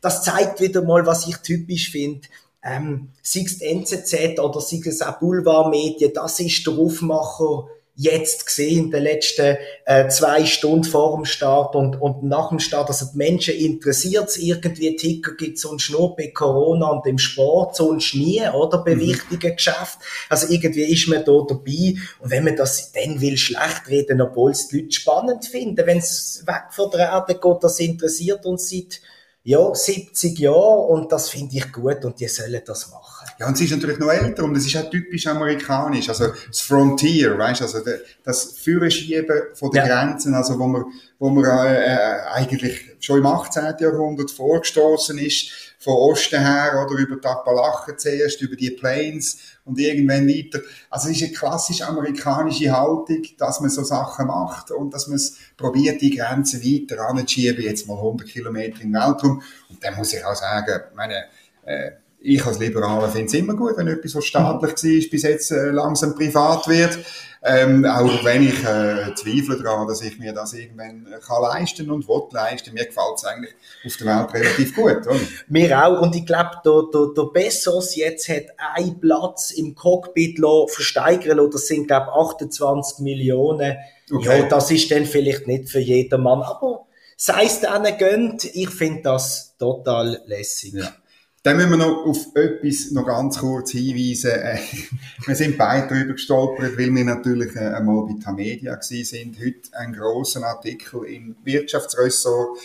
das 0.00 0.22
zeigt 0.22 0.60
wieder 0.60 0.82
mal, 0.82 1.04
was 1.06 1.26
ich 1.26 1.36
typisch 1.38 1.90
finde. 1.90 2.28
Ähm, 2.64 3.08
sei 3.22 3.42
es 3.44 3.58
die 3.58 3.66
NZZ 3.66 4.38
oder 4.38 4.60
sei 4.60 4.80
es 4.84 5.02
auch 5.02 5.18
Boulevardmedien, 5.18 6.12
das 6.14 6.38
ist 6.38 6.64
der 6.66 6.74
Aufmacher 6.74 7.66
jetzt 8.02 8.46
gesehen 8.46 8.86
in 8.86 8.90
den 8.90 9.02
letzten 9.04 9.56
äh, 9.84 10.08
zwei 10.08 10.44
Stunden 10.44 10.84
vor 10.84 11.16
dem 11.16 11.24
Start 11.24 11.76
und, 11.76 12.00
und 12.00 12.24
nach 12.24 12.48
dem 12.48 12.58
Start. 12.58 12.88
Also 12.88 13.06
die 13.12 13.16
Menschen 13.16 13.54
interessiert 13.54 14.28
es 14.28 14.38
irgendwie, 14.38 14.96
Ticker 14.96 15.32
gibt 15.34 15.58
sonst 15.58 15.90
nur 15.90 16.16
bei 16.16 16.28
Corona 16.28 16.88
und 16.88 17.06
im 17.06 17.18
Sport, 17.18 17.76
sonst 17.76 18.14
nie, 18.14 18.42
oder? 18.52 18.78
Bei 18.78 18.98
wichtigen 18.98 19.54
Geschäften. 19.54 20.02
Also 20.28 20.48
irgendwie 20.52 20.84
ist 20.84 21.08
man 21.08 21.24
da 21.24 21.44
dabei 21.48 21.94
und 22.20 22.30
wenn 22.30 22.44
man 22.44 22.56
das 22.56 22.92
dann 22.92 23.20
will 23.20 23.36
schlecht 23.36 23.88
reden, 23.88 24.20
obwohl 24.20 24.50
es 24.50 24.68
die 24.68 24.80
Leute 24.80 24.92
spannend 24.92 25.46
finden, 25.46 25.86
wenn 25.86 25.98
es 25.98 26.42
weg 26.46 26.64
von 26.70 26.90
der 26.90 27.00
Erde 27.00 27.34
geht, 27.34 27.62
das 27.62 27.78
interessiert 27.78 28.44
uns 28.46 28.68
seit 28.68 29.00
ja, 29.44 29.74
70 29.74 30.38
Jahren 30.38 30.88
und 30.88 31.12
das 31.12 31.30
finde 31.30 31.56
ich 31.56 31.72
gut 31.72 32.04
und 32.04 32.20
die 32.20 32.28
sollen 32.28 32.62
das 32.64 32.90
machen. 32.90 33.21
Ja, 33.42 33.48
und 33.48 33.58
sie 33.58 33.64
ist 33.64 33.72
natürlich 33.72 33.98
noch 33.98 34.08
älter 34.12 34.44
und 34.44 34.56
es 34.56 34.64
ist 34.66 34.76
auch 34.76 34.88
typisch 34.88 35.26
amerikanisch. 35.26 36.08
Also 36.08 36.28
das 36.46 36.60
Frontier, 36.60 37.36
weißt 37.36 37.62
also 37.62 37.80
der- 37.80 37.98
das 38.22 38.52
Führerschieben 38.52 39.26
von 39.54 39.72
den 39.72 39.84
Ja. 39.84 40.04
Grenzen, 40.04 40.32
also 40.34 40.56
wo 40.60 40.66
man, 40.68 40.84
wo 41.18 41.28
man 41.28 41.44
äh, 41.66 41.86
äh, 41.96 42.20
eigentlich 42.34 42.84
schon 43.00 43.18
im 43.18 43.26
18. 43.26 43.74
Jahrhundert 43.80 44.30
vorgestoßen 44.30 45.18
ist, 45.18 45.50
von 45.80 45.94
Osten 45.94 46.38
her 46.40 46.86
oder 46.86 46.96
über 46.96 47.16
die 47.16 47.26
Appalachen 47.26 47.98
zuerst, 47.98 48.40
über 48.42 48.54
die 48.54 48.70
Plains 48.70 49.38
und 49.64 49.76
irgendwann 49.80 50.28
weiter. 50.28 50.60
Also 50.88 51.08
es 51.08 51.16
ist 51.16 51.24
eine 51.24 51.32
klassisch 51.32 51.82
amerikanische 51.82 52.70
Haltung, 52.70 53.22
dass 53.38 53.58
man 53.60 53.70
so 53.70 53.82
Sachen 53.82 54.28
macht 54.28 54.70
und 54.70 54.94
dass 54.94 55.08
man 55.08 55.16
es 55.16 55.36
probiert, 55.56 56.00
die 56.00 56.16
Grenzen 56.16 56.62
weiter 56.62 57.08
anzuschieben, 57.08 57.64
jetzt 57.64 57.88
mal 57.88 57.96
100 57.98 58.28
Kilometer 58.28 58.80
im 58.82 58.92
Weltraum. 58.92 59.42
Und 59.68 59.82
dann 59.82 59.96
muss 59.96 60.12
ich 60.12 60.24
auch 60.24 60.36
sagen, 60.36 60.80
meine, 60.94 61.24
äh, 61.64 61.90
ich 62.22 62.44
als 62.44 62.58
Liberaler 62.58 63.08
finde 63.08 63.26
es 63.26 63.34
immer 63.34 63.54
gut, 63.54 63.76
wenn 63.76 63.88
etwas, 63.88 64.14
was 64.14 64.24
staatlich 64.24 64.72
war, 64.72 65.10
bis 65.10 65.22
jetzt 65.22 65.50
äh, 65.50 65.70
langsam 65.70 66.14
privat 66.14 66.68
wird. 66.68 66.98
Ähm, 67.44 67.84
auch 67.84 68.24
wenn 68.24 68.44
ich 68.44 68.62
äh, 68.62 69.12
zweifle 69.16 69.60
daran, 69.60 69.88
dass 69.88 70.00
ich 70.00 70.16
mir 70.16 70.32
das 70.32 70.52
irgendwann 70.52 71.08
äh, 71.12 71.18
kann 71.18 71.42
leisten 71.42 71.90
und 71.90 72.06
will 72.06 72.22
leisten. 72.30 72.72
Mir 72.72 72.86
gefällt 72.86 73.16
es 73.16 73.24
eigentlich 73.24 73.54
auf 73.84 73.96
der 73.96 74.06
Welt 74.06 74.34
relativ 74.34 74.76
gut. 74.76 75.06
Oder? 75.08 75.16
Mir 75.48 75.84
auch. 75.84 76.00
Und 76.02 76.14
ich 76.14 76.24
glaube, 76.24 76.50
der, 76.64 76.82
der, 76.94 77.08
der 77.16 77.30
Bessos 77.32 77.96
jetzt 77.96 78.28
hat 78.28 78.44
einen 78.76 79.00
Platz 79.00 79.50
im 79.50 79.74
Cockpit 79.74 80.38
versteigern 80.68 81.38
lassen. 81.38 81.50
Das 81.50 81.66
sind, 81.66 81.88
glaube 81.88 82.06
ich, 82.10 82.16
28 82.16 83.00
Millionen. 83.00 83.76
Okay. 84.08 84.40
Ja, 84.40 84.48
das 84.48 84.70
ist 84.70 84.88
dann 84.92 85.04
vielleicht 85.04 85.48
nicht 85.48 85.68
für 85.68 85.80
jedermann. 85.80 86.42
Aber 86.42 86.86
sei 87.16 87.46
es 87.46 87.60
denen 87.60 87.98
gönnt, 87.98 88.44
ich 88.44 88.70
finde 88.70 89.02
das 89.02 89.56
total 89.58 90.22
lässig. 90.26 90.74
Ja. 90.74 90.94
Dann 91.44 91.56
müssen 91.56 91.70
wir 91.70 91.76
noch 91.76 92.06
auf 92.06 92.36
etwas 92.36 92.92
noch 92.92 93.04
ganz 93.04 93.38
kurz 93.38 93.72
hinweisen. 93.72 94.30
Äh, 94.30 94.58
wir 95.26 95.34
sind 95.34 95.58
beide 95.58 95.88
darüber 95.88 96.12
gestolpert, 96.12 96.78
weil 96.78 96.94
wir 96.94 97.04
natürlich 97.04 97.56
äh, 97.56 97.74
einmal 97.74 98.06
bei 98.06 98.22
Tamedia 98.22 98.80
sind. 98.80 99.38
Heute 99.40 99.76
ein 99.76 99.92
grossen 99.92 100.44
Artikel 100.44 101.04
im 101.04 101.34
Wirtschaftsressort. 101.42 102.58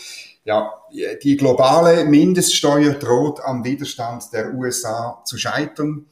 Ja, 0.44 0.72
die 1.22 1.36
globale 1.36 2.04
Mindeststeuer 2.04 2.94
droht 2.94 3.40
am 3.40 3.64
Widerstand 3.64 4.32
der 4.32 4.54
USA 4.54 5.22
zu 5.24 5.36
scheitern. 5.36 6.06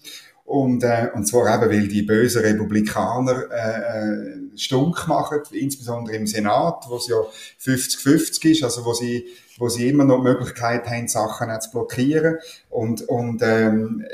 Und, 0.46 0.84
äh, 0.84 1.08
und 1.12 1.26
zwar 1.26 1.52
eben, 1.54 1.70
weil 1.70 1.88
die 1.88 2.02
bösen 2.02 2.42
Republikaner 2.42 3.50
äh, 3.50 3.80
äh 3.80 4.58
stunk 4.58 5.06
machen, 5.06 5.40
insbesondere 5.50 6.16
im 6.16 6.26
Senat, 6.26 6.86
wo 6.88 6.96
es 6.96 7.08
ja 7.08 7.16
50-50 7.60 8.52
ist, 8.52 8.62
also 8.64 8.86
wo 8.86 8.94
sie 8.94 9.26
wo 9.58 9.68
sie 9.68 9.88
immer 9.88 10.04
noch 10.04 10.18
die 10.18 10.28
Möglichkeit 10.28 10.86
haben, 10.86 11.08
Sachen 11.08 11.48
zu 11.60 11.70
blockieren. 11.70 12.36
Und, 12.68 13.08
und 13.08 13.42
ähm, 13.42 14.04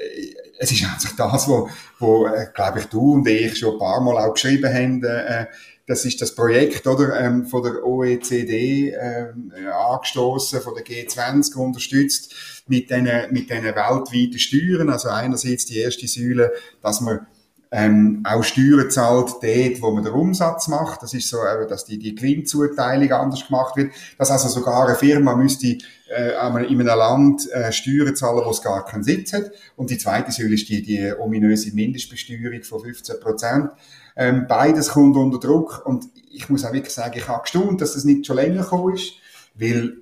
es 0.59 0.71
ist 0.71 0.85
einfach 0.85 1.17
das, 1.17 1.49
wo, 1.49 1.69
wo 1.99 2.27
äh, 2.27 2.47
glaube 2.55 2.81
ich, 2.81 2.87
du 2.87 3.15
und 3.15 3.27
ich 3.27 3.59
schon 3.59 3.75
ein 3.75 3.79
paar 3.79 4.01
Mal 4.01 4.19
auch 4.19 4.35
geschrieben 4.35 4.73
haben, 4.73 5.05
äh, 5.05 5.47
das 5.92 6.06
ist 6.06 6.22
das 6.22 6.34
Projekt 6.34 6.87
oder 6.87 7.20
ähm, 7.20 7.44
von 7.44 7.62
der 7.62 7.84
OECD 7.84 8.94
ähm, 8.99 9.52
angestoßen, 9.70 10.62
von 10.62 10.75
der 10.75 10.87
G20 10.87 11.54
unterstützt 11.56 12.34
mit 12.66 12.88
den 12.88 13.04
mit 13.30 13.50
den 13.50 13.62
weltweiten 13.62 14.38
Steuern. 14.38 14.88
Also 14.88 15.11
einerseits 15.11 15.66
die 15.66 15.80
erste 15.80 16.08
Säule, 16.08 16.50
dass 16.80 17.02
man 17.02 17.26
ähm, 17.70 18.22
auch 18.26 18.42
Steuern 18.42 18.90
zahlt 18.90 19.32
dort, 19.42 19.82
wo 19.82 19.90
man 19.90 20.02
den 20.02 20.14
Umsatz 20.14 20.68
macht. 20.68 21.02
Das 21.02 21.12
ist 21.12 21.28
so, 21.28 21.37
äh, 21.44 21.66
dass 21.68 21.84
die, 21.84 21.99
die 21.99 22.14
Gewinnzuteilung 22.14 23.12
anders 23.12 23.46
gemacht 23.46 23.76
wird. 23.76 23.92
Dass 24.16 24.30
also 24.30 24.49
sogar 24.49 24.87
eine 24.87 24.96
Firma 24.96 25.37
müsste 25.37 25.76
äh, 26.08 26.30
in 26.30 26.80
einem 26.80 26.87
Land 26.87 27.50
äh, 27.50 27.70
Steuern 27.70 28.16
zahlen, 28.16 28.46
wo 28.46 28.50
es 28.50 28.62
gar 28.62 28.87
keinen 28.87 29.04
Sitz 29.04 29.34
hat. 29.34 29.50
Und 29.76 29.90
die 29.90 29.99
zweite 29.99 30.32
Säule 30.32 30.54
ist 30.54 30.70
die, 30.70 30.82
die 30.82 31.12
ominöse 31.18 31.75
Mindestbesteuerung 31.75 32.62
von 32.62 32.80
15 32.80 33.20
Prozent. 33.20 33.70
Ähm, 34.16 34.47
beides 34.49 34.90
kommt 34.90 35.16
unter 35.16 35.38
Druck 35.38 35.83
und 35.85 36.07
ich 36.31 36.49
muss 36.49 36.64
auch 36.64 36.73
wirklich 36.73 36.95
sagen, 36.95 37.16
ich 37.16 37.28
habe 37.28 37.42
gestaunt, 37.42 37.81
dass 37.81 37.95
das 37.95 38.04
nicht 38.04 38.26
schon 38.26 38.37
länger 38.37 38.62
gekommen 38.62 38.95
ist, 38.95 39.14
weil 39.54 39.99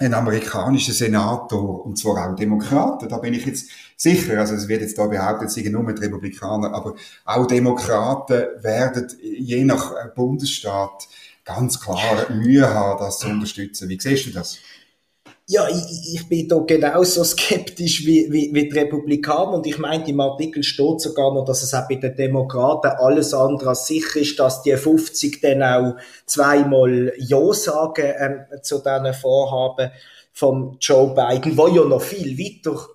ein 0.00 0.14
amerikanischer 0.14 0.92
Senator, 0.92 1.84
und 1.84 1.98
zwar 1.98 2.30
auch 2.30 2.36
Demokraten, 2.36 3.08
da 3.08 3.18
bin 3.18 3.34
ich 3.34 3.46
jetzt 3.46 3.70
sicher, 3.96 4.38
also 4.38 4.54
es 4.54 4.68
wird 4.68 4.82
jetzt 4.82 4.98
da 4.98 5.06
behauptet, 5.06 5.48
es 5.48 5.54
seien 5.54 5.72
nur 5.72 5.82
mit 5.82 6.00
Republikaner, 6.00 6.72
aber 6.72 6.94
auch 7.24 7.46
Demokraten 7.46 8.62
werden 8.62 9.08
je 9.20 9.64
nach 9.64 10.14
Bundesstaat 10.14 11.08
ganz 11.44 11.80
klar 11.80 12.30
Mühe 12.30 12.68
haben, 12.68 13.00
das 13.00 13.18
zu 13.18 13.28
unterstützen. 13.28 13.88
Wie 13.88 13.98
siehst 13.98 14.26
du 14.26 14.30
das? 14.30 14.58
Ja, 15.50 15.66
ich, 15.66 16.14
ich 16.14 16.28
bin 16.28 16.46
da 16.46 16.58
genauso 16.58 17.24
skeptisch 17.24 18.04
wie, 18.04 18.30
wie, 18.30 18.50
wie 18.52 18.68
die 18.68 18.78
Republikaner 18.78 19.54
und 19.54 19.66
ich 19.66 19.78
meine, 19.78 20.06
im 20.06 20.20
Artikel 20.20 20.62
steht 20.62 21.00
sogar 21.00 21.32
noch, 21.32 21.46
dass 21.46 21.62
es 21.62 21.72
auch 21.72 21.88
bei 21.88 21.94
den 21.94 22.14
Demokraten 22.14 22.88
alles 22.98 23.32
andere 23.32 23.70
als 23.70 23.86
sicher 23.86 24.20
ist, 24.20 24.38
dass 24.38 24.62
die 24.62 24.76
50 24.76 25.40
dann 25.40 25.62
auch 25.62 25.96
zweimal 26.26 27.14
Ja 27.16 27.52
sagen 27.54 28.12
ähm, 28.18 28.60
zu 28.60 28.80
diesen 28.80 29.14
Vorhaben 29.14 29.90
von 30.32 30.76
Joe 30.82 31.14
Biden, 31.14 31.56
wo 31.56 31.66
ja 31.66 31.82
noch 31.82 32.02
viel 32.02 32.36
weiter 32.38 32.86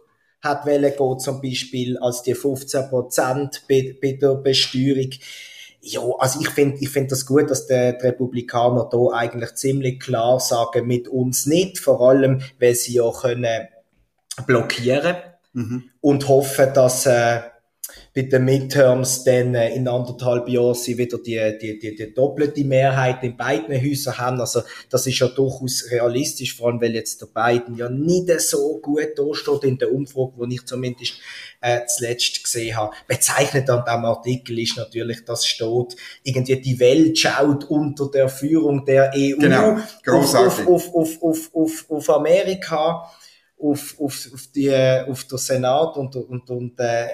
hat 0.43 0.67
wollen 0.67 0.93
gehen, 0.95 1.19
zum 1.19 1.41
Beispiel 1.41 1.98
als 1.98 2.22
die 2.22 2.36
15 2.36 2.88
Prozent 2.89 3.63
bei, 3.67 3.95
bei 4.00 4.12
der 4.12 4.36
Besteuerung. 4.36 5.10
Ja, 5.85 6.01
also 6.17 6.39
ich 6.39 6.47
finde 6.47 6.77
ich 6.79 6.89
find 6.89 7.11
das 7.11 7.25
gut, 7.25 7.49
dass 7.49 7.67
die, 7.67 7.97
die 7.99 8.05
Republikaner 8.05 8.87
da 8.89 9.17
eigentlich 9.17 9.55
ziemlich 9.55 9.99
klar 9.99 10.39
sagen, 10.39 10.87
mit 10.87 11.09
uns 11.09 11.45
nicht, 11.45 11.77
vor 11.77 11.99
allem, 11.99 12.41
weil 12.57 12.73
sie 12.73 12.93
ja 12.93 13.11
können 13.11 13.67
blockieren 14.47 15.17
mhm. 15.51 15.89
und 15.99 16.29
hoffen, 16.29 16.73
dass 16.73 17.05
äh, 17.05 17.41
bei 18.15 18.22
den 18.22 18.46
Midterms 18.46 19.24
dann 19.24 19.56
äh, 19.56 19.76
in 19.76 19.88
anderthalb 19.88 20.48
Jahren 20.48 20.76
sie 20.76 20.98
wieder 20.98 21.17
die, 21.17 21.58
die, 21.60 21.80
die, 21.80 21.96
die 21.96 22.13
doppelte 22.13 22.63
Mehrheit 22.63 23.24
in 23.24 23.36
beiden 23.36 23.76
Häusern 23.76 24.17
haben. 24.17 24.39
Also 24.39 24.62
das 24.89 25.06
ist 25.08 25.19
ja 25.19 25.28
durchaus 25.28 25.89
realistisch, 25.91 26.56
vor 26.56 26.67
allem 26.67 26.80
weil 26.80 26.93
jetzt 26.93 27.22
der 27.22 27.28
Biden 27.28 27.76
ja 27.76 27.89
nicht 27.89 28.30
so 28.41 28.80
gut 28.82 29.17
dasteht 29.17 29.63
in 29.63 29.78
der 29.78 29.91
Umfrage, 29.91 30.34
wo 30.36 30.46
ich 30.46 30.65
zumindest 30.65 31.15
äh, 31.60 31.82
zuletzt 31.88 32.43
gesehen 32.43 32.78
habe. 32.78 32.96
Bezeichnet 33.08 33.69
an 33.69 33.84
diesem 33.84 34.06
Artikel 34.06 34.60
ist 34.60 34.78
natürlich, 34.78 35.26
dass 35.26 35.46
steht, 35.46 35.96
irgendwie 36.24 36.62
die 36.62 36.80
Welt 36.80 37.17
schaut 37.17 37.65
unter 37.65 38.10
der 38.12 38.30
Führung 38.30 38.86
der 38.86 39.12
EU 39.15 39.38
genau, 39.39 39.78
auf, 40.08 40.36
auf, 40.36 40.67
auf, 40.67 40.96
auf, 40.96 41.24
auf, 41.24 41.50
auf, 41.54 41.86
auf 41.89 42.10
Amerika. 42.10 43.10
Auf, 43.60 43.96
auf, 43.98 44.30
auf, 44.34 44.48
die, 44.54 44.76
auf 44.76 45.24
der 45.24 45.38
Senat 45.38 45.96
und, 45.96 46.17
und, 46.17 46.50
und 46.50 46.78
äh, 46.82 47.08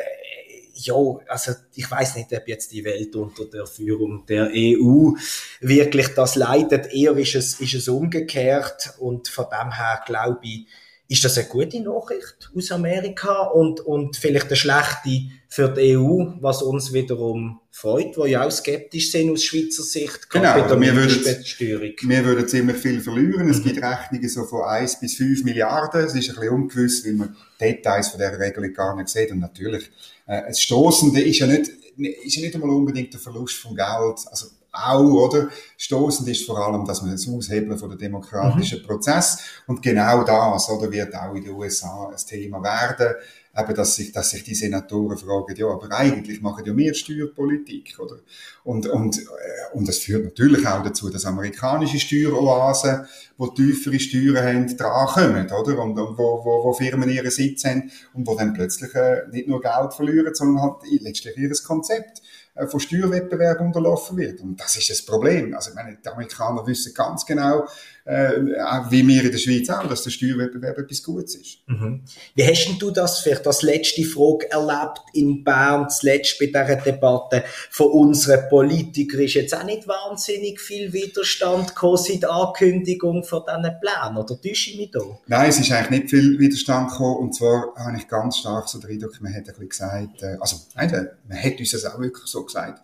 ja, 0.86 0.96
also 1.28 1.54
ich 1.76 1.90
weiß 1.90 2.16
nicht, 2.16 2.34
ob 2.34 2.48
jetzt 2.48 2.72
die 2.72 2.84
Welt 2.84 3.16
unter 3.16 3.46
der 3.46 3.66
Führung 3.66 4.26
der 4.26 4.50
EU 4.54 5.12
wirklich 5.60 6.10
das 6.10 6.36
leidet. 6.36 6.94
Eher 6.94 7.16
ist 7.18 7.36
es, 7.36 7.60
ist 7.60 7.74
es 7.74 7.88
umgekehrt 7.88 8.94
und 9.00 9.28
von 9.28 9.46
dem 9.52 9.74
her 9.74 10.02
glaube 10.06 10.40
ich, 10.44 10.68
ist 11.10 11.26
das 11.26 11.40
eine 11.40 11.48
gute 11.48 11.82
Nachricht 11.82 12.52
aus 12.56 12.72
Amerika 12.72 13.48
und, 13.48 13.80
und 13.80 14.16
vielleicht 14.16 14.46
eine 14.48 14.56
schlechte 14.56 15.24
für 15.48 15.68
die 15.68 15.98
EU, 15.98 16.34
was 16.40 16.62
uns 16.62 16.94
wiederum 16.94 17.60
freut, 17.72 18.16
wo 18.16 18.28
ja 18.28 18.46
auch 18.46 18.52
skeptisch 18.52 19.12
sind 19.12 19.32
aus 19.32 19.44
Schweizer 19.44 19.82
Sicht. 19.82 20.30
Genau, 20.30 20.50
aber 20.50 20.80
wir 20.80 20.96
würden, 20.96 21.20
wir 21.24 22.26
würden 22.26 22.48
ziemlich 22.48 22.78
viel 22.78 23.02
verlieren. 23.02 23.50
Es 23.50 23.58
mhm. 23.58 23.64
gibt 23.64 23.84
Rechnungen 23.84 24.30
so 24.30 24.44
von 24.44 24.62
1 24.66 25.00
bis 25.00 25.16
5 25.16 25.44
Milliarden. 25.46 26.02
Es 26.02 26.14
ist 26.14 26.30
ein 26.30 26.36
bisschen 26.36 26.50
ungewiss, 26.54 27.04
weil 27.04 27.14
man 27.14 27.36
Details 27.60 28.10
von 28.10 28.20
dieser 28.20 28.40
Regelung 28.40 28.72
gar 28.74 28.96
nicht 28.96 29.10
sieht. 29.10 29.32
Und 29.32 29.40
natürlich, 29.40 29.90
äh, 30.28 30.44
das 30.48 30.62
Stoßende 30.62 31.22
ist 31.22 31.40
ja 31.40 31.48
nicht, 31.48 31.72
ist 31.98 32.36
ja 32.36 32.44
nicht 32.44 32.54
einmal 32.54 32.70
unbedingt 32.70 33.12
der 33.12 33.20
Verlust 33.20 33.56
von 33.56 33.76
Geld. 33.76 34.20
Also, 34.30 34.46
auch, 34.88 35.28
oder? 35.28 35.50
Stoßend 35.78 36.28
ist 36.30 36.46
vor 36.46 36.58
allem, 36.58 36.86
dass 36.86 37.02
man 37.02 37.12
das 37.12 37.28
Aushebeln 37.28 37.78
von 37.78 37.90
der 37.90 37.98
demokratischen 37.98 38.82
mhm. 38.82 38.86
Prozess 38.86 39.40
und 39.68 39.82
genau 39.82 40.24
das, 40.24 40.70
oder, 40.70 40.92
wird 40.92 41.16
auch 41.16 41.34
in 41.36 41.44
den 41.44 41.54
USA 41.54 42.10
ein 42.10 42.28
Thema 42.28 42.62
werden 42.64 43.16
eben, 43.58 43.76
dass 43.76 43.96
sich, 43.96 44.12
dass 44.12 44.30
sich 44.30 44.44
die 44.44 44.56
Senatoren 44.56 45.18
fragen, 45.18 45.56
ja, 45.56 45.68
aber 45.68 45.92
eigentlich 45.92 46.42
machen 46.42 46.66
ja 46.66 46.74
mehr 46.74 46.94
Steuerpolitik, 46.94 47.98
oder? 48.00 48.20
Und, 48.64 48.88
und, 48.88 49.18
äh, 49.18 49.76
und 49.76 49.88
das 49.88 50.00
führt 50.00 50.24
natürlich 50.24 50.66
auch 50.68 50.84
dazu, 50.84 51.10
dass 51.10 51.26
amerikanische 51.26 52.00
Steueroasen, 52.00 53.06
wo 53.38 53.48
tiefere 53.48 54.00
Steuern 54.00 54.46
haben, 54.46 54.78
drankommen, 54.78 55.48
oder? 55.48 55.82
Und, 55.82 55.98
und 55.98 56.18
wo, 56.18 56.44
wo, 56.44 56.64
wo 56.64 56.74
Firmen 56.74 57.10
ihren 57.10 57.32
Sitz 57.32 57.66
haben 57.66 57.92
und 58.14 58.28
wo 58.28 58.36
dann 58.36 58.54
plötzlich 58.54 58.94
äh, 58.96 59.28
nicht 59.32 59.48
nur 59.48 59.62
Geld 59.62 59.94
verlieren, 59.94 60.34
sondern 60.34 60.64
halt 60.64 60.84
letztlich 61.02 61.38
ihr 61.38 61.52
Konzept 61.66 62.22
von 62.68 62.80
Steuerwettbewerb 62.80 63.62
unterlaufen 63.62 64.18
wird. 64.18 64.42
Und 64.42 64.60
das 64.60 64.78
ist 64.78 64.90
das 64.90 65.06
Problem. 65.06 65.54
Also, 65.54 65.72
ich 65.72 65.76
meine, 65.76 65.98
die 66.04 66.08
Amerikaner 66.10 66.66
wissen 66.66 66.94
ganz 66.94 67.26
genau, 67.26 67.68
äh, 68.10 68.42
wie 68.90 69.08
wir 69.08 69.24
in 69.24 69.32
der 69.32 69.38
Schweiz 69.38 69.70
auch, 69.70 69.88
dass 69.88 70.04
der 70.04 70.10
Steuerwettbewerb 70.10 70.80
etwas 70.80 71.04
Gutes 71.04 71.36
ist. 71.36 71.58
Mhm. 71.68 72.02
Wie 72.34 72.44
hast 72.44 72.66
denn 72.66 72.80
du 72.80 72.90
das 72.90 73.20
vielleicht 73.20 73.46
als 73.46 73.62
letzte 73.62 74.04
Frage 74.04 74.52
erlebt 74.52 75.02
in 75.14 75.44
Bern, 75.44 75.88
zuletzt 75.90 76.40
bei 76.40 76.48
dieser 76.48 76.76
Debatte 76.78 77.44
von 77.70 77.92
unseren 77.92 78.50
Politikern? 78.50 79.22
Ist 79.22 79.36
jetzt 79.36 79.56
auch 79.56 79.64
nicht 79.64 79.88
wahnsinnig 79.88 80.60
viel 80.60 80.92
Widerstand 80.92 81.70
gekommen 81.70 81.98
seit 81.98 82.24
der 82.24 82.32
Ankündigung 82.32 83.24
von 83.24 83.44
diesen 83.48 83.80
Plänen, 83.80 84.18
oder 84.18 84.42
täusche 84.42 84.72
ich 84.72 84.78
mich 84.78 84.92
da? 84.92 85.02
Nein, 85.28 85.50
es 85.50 85.60
ist 85.60 85.72
eigentlich 85.72 86.02
nicht 86.02 86.10
viel 86.10 86.40
Widerstand 86.40 86.90
gekommen, 86.90 87.18
und 87.18 87.36
zwar 87.36 87.76
habe 87.76 87.98
ich 87.98 88.08
ganz 88.08 88.38
stark 88.38 88.68
so 88.68 88.80
den 88.80 88.90
Eindruck, 88.90 89.22
man 89.22 89.34
hat 89.34 89.42
ein 89.42 89.46
bisschen 89.46 89.70
gesagt, 89.70 90.24
äh, 90.24 90.38
also, 90.40 90.56
nein, 90.76 91.10
man 91.28 91.38
hat 91.38 91.60
uns 91.60 91.72
das 91.72 91.86
auch 91.86 92.00
wirklich 92.00 92.26
so 92.26 92.44
gesagt, 92.44 92.82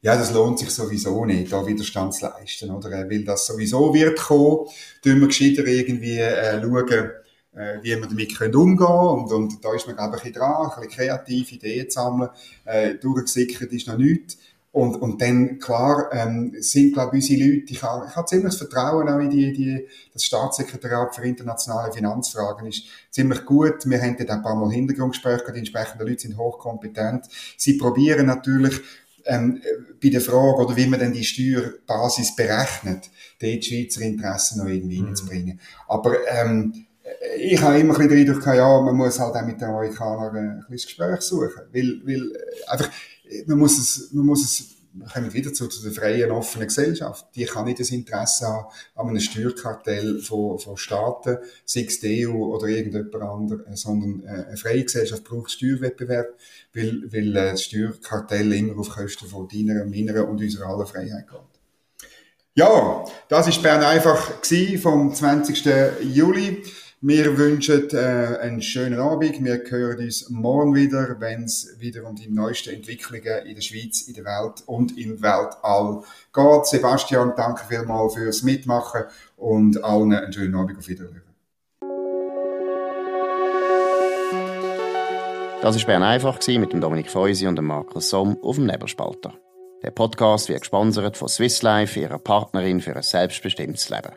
ja, 0.00 0.16
das 0.16 0.32
lohnt 0.32 0.58
sich 0.58 0.70
sowieso 0.70 1.24
nicht, 1.24 1.52
da 1.52 1.66
Widerstand 1.66 2.14
zu 2.14 2.26
leisten, 2.26 2.70
oder? 2.70 2.90
Weil 2.90 3.24
das 3.24 3.46
sowieso 3.46 3.92
wird 3.92 4.18
kommen, 4.18 4.66
tun 5.02 5.20
wir 5.20 5.26
gescheiter 5.26 5.66
irgendwie 5.66 6.18
äh, 6.18 6.60
schauen, 6.60 7.10
äh, 7.54 7.78
wie 7.82 7.96
wir 7.96 8.06
damit 8.06 8.38
können 8.38 8.54
umgehen. 8.54 8.86
Und, 8.86 9.32
und 9.32 9.64
da 9.64 9.74
ist 9.74 9.86
man, 9.86 9.96
glaube 9.96 10.16
ich, 10.16 10.22
ein 10.24 10.32
bisschen 10.32 10.40
dran, 10.40 10.70
ein 10.70 10.80
bisschen 10.80 10.96
kreative 10.96 11.54
Ideen 11.56 11.90
zu 11.90 12.00
sammeln. 12.00 12.30
Äh, 12.64 12.94
durchgesickert 12.94 13.72
ist 13.72 13.88
noch 13.88 13.98
nichts. 13.98 14.38
Und, 14.70 14.96
und 14.96 15.20
dann, 15.20 15.58
klar, 15.58 16.08
ähm, 16.12 16.54
sind, 16.60 16.92
glaube 16.92 17.16
ich, 17.16 17.30
unsere 17.30 17.50
Leute, 17.50 17.72
ich 17.72 17.82
habe, 17.82 18.06
ich 18.08 18.14
habe 18.14 18.26
ziemlich 18.26 18.54
Vertrauen 18.54 19.08
auch 19.08 19.18
in 19.18 19.30
die, 19.30 19.52
die, 19.52 19.86
das 20.12 20.24
Staatssekretariat 20.24 21.14
für 21.14 21.22
internationale 21.22 21.92
Finanzfragen 21.92 22.68
ist 22.68 22.84
ziemlich 23.10 23.44
gut. 23.44 23.86
Wir 23.86 24.00
haben 24.00 24.16
dort 24.16 24.30
ein 24.30 24.42
paar 24.42 24.54
Mal 24.54 24.70
Hintergrundgespräche, 24.70 25.52
die 25.52 25.60
entsprechenden 25.60 26.06
Leute 26.06 26.20
sind 26.20 26.36
hochkompetent. 26.36 27.26
Sie 27.56 27.78
probieren 27.78 28.26
natürlich, 28.26 28.80
ähm, 29.28 29.62
bei 30.02 30.08
der 30.08 30.20
Frage, 30.20 30.64
oder 30.64 30.76
wie 30.76 30.86
man 30.86 30.98
denn 31.00 31.12
die 31.12 31.24
Steuerbasis 31.24 32.34
berechnet, 32.34 33.10
die 33.40 33.62
Schweizer 33.62 34.00
Interessen 34.00 34.58
noch 34.58 34.68
irgendwie 34.68 35.00
mhm. 35.00 35.06
reinzubringen. 35.06 35.60
Aber, 35.86 36.16
ähm, 36.28 36.86
ich 37.38 37.60
habe 37.62 37.78
immer 37.78 37.94
ein 37.94 38.08
bisschen 38.08 38.26
den 38.26 38.28
Eindruck, 38.28 38.46
ja, 38.54 38.80
man 38.80 38.96
muss 38.96 39.18
halt 39.18 39.34
auch 39.34 39.46
mit 39.46 39.60
den 39.60 39.68
Amerikanern 39.68 40.36
ein 40.36 40.64
bisschen 40.68 40.88
Gespräch 40.88 41.20
suchen. 41.22 41.62
Weil, 41.72 42.00
weil, 42.04 42.32
äh, 42.32 42.70
einfach, 42.70 42.90
man 43.46 43.58
muss 43.58 43.78
es, 43.78 44.12
man 44.12 44.26
muss 44.26 44.44
es, 44.44 44.77
wir 44.92 45.06
kommen 45.06 45.32
wieder 45.32 45.52
zu, 45.52 45.68
zu 45.68 45.82
der 45.82 45.92
freien, 45.92 46.30
offenen 46.30 46.66
Gesellschaft. 46.66 47.26
Die 47.34 47.44
kann 47.44 47.66
nicht 47.66 47.80
das 47.80 47.90
Interesse 47.90 48.46
haben 48.46 48.68
an 48.94 49.08
einem 49.08 49.20
Steuerkartell 49.20 50.20
von, 50.20 50.58
von 50.58 50.76
Staaten, 50.76 51.38
sei 51.64 51.84
es 51.86 52.00
die 52.00 52.26
EU 52.26 52.32
oder 52.32 52.66
irgendjemand 52.66 53.14
anderes, 53.16 53.82
sondern 53.82 54.22
äh, 54.24 54.44
eine 54.48 54.56
freie 54.56 54.84
Gesellschaft 54.84 55.24
braucht 55.24 55.50
Steuerwettbewerb, 55.50 56.28
weil, 56.74 57.02
weil 57.12 57.36
äh, 57.36 57.50
das 57.52 57.64
Steuerkartell 57.64 58.52
immer 58.52 58.78
auf 58.78 58.90
Kosten 58.90 59.26
von 59.26 59.48
deiner, 59.48 59.84
meiner 59.84 60.26
und 60.28 60.40
unserer 60.40 60.66
aller 60.66 60.86
Freiheit 60.86 61.28
geht. 61.28 61.40
Ja, 62.54 63.04
das 63.28 63.46
ist 63.46 63.62
Bern 63.62 63.82
einfach 63.82 64.42
vom 64.82 65.14
20. 65.14 65.64
Juli. 66.02 66.64
Wir 67.00 67.38
wünschen 67.38 67.88
äh, 67.90 68.38
einen 68.40 68.60
schönen 68.60 68.98
Abend. 68.98 69.44
Wir 69.44 69.62
hören 69.68 69.98
uns 69.98 70.28
morgen 70.30 70.74
wieder, 70.74 71.20
wenn 71.20 71.44
es 71.44 71.76
wieder 71.78 72.04
um 72.04 72.16
die 72.16 72.28
neuesten 72.28 72.74
Entwicklungen 72.74 73.46
in 73.46 73.54
der 73.54 73.62
Schweiz, 73.62 74.02
in 74.02 74.14
der 74.14 74.24
Welt 74.24 74.64
und 74.66 74.98
im 74.98 75.22
Weltall 75.22 76.02
geht. 76.32 76.66
Sebastian, 76.66 77.34
danke 77.36 77.62
vielmals 77.68 78.14
fürs 78.14 78.42
Mitmachen 78.42 79.04
und 79.36 79.84
allen 79.84 80.12
einen 80.12 80.32
schönen 80.32 80.56
Abend 80.56 80.76
auf 80.76 80.88
Wiedersehen. 80.88 81.22
Das 85.62 85.76
war 85.76 85.86
Bern 85.86 86.02
einfach 86.02 86.40
mit 86.48 86.72
dem 86.72 86.80
Dominik 86.80 87.12
Feusi 87.12 87.46
und 87.46 87.54
dem 87.54 87.66
Markus 87.66 88.10
Somm 88.10 88.36
auf 88.42 88.56
dem 88.56 88.66
Nebelspalter. 88.66 89.34
Der 89.84 89.92
Podcast 89.92 90.48
wird 90.48 90.62
gesponsert 90.62 91.16
von 91.16 91.28
Swiss 91.28 91.62
Life, 91.62 92.00
ihrer 92.00 92.18
Partnerin 92.18 92.80
für 92.80 92.96
ein 92.96 93.02
selbstbestimmtes 93.02 93.88
Leben. 93.88 94.16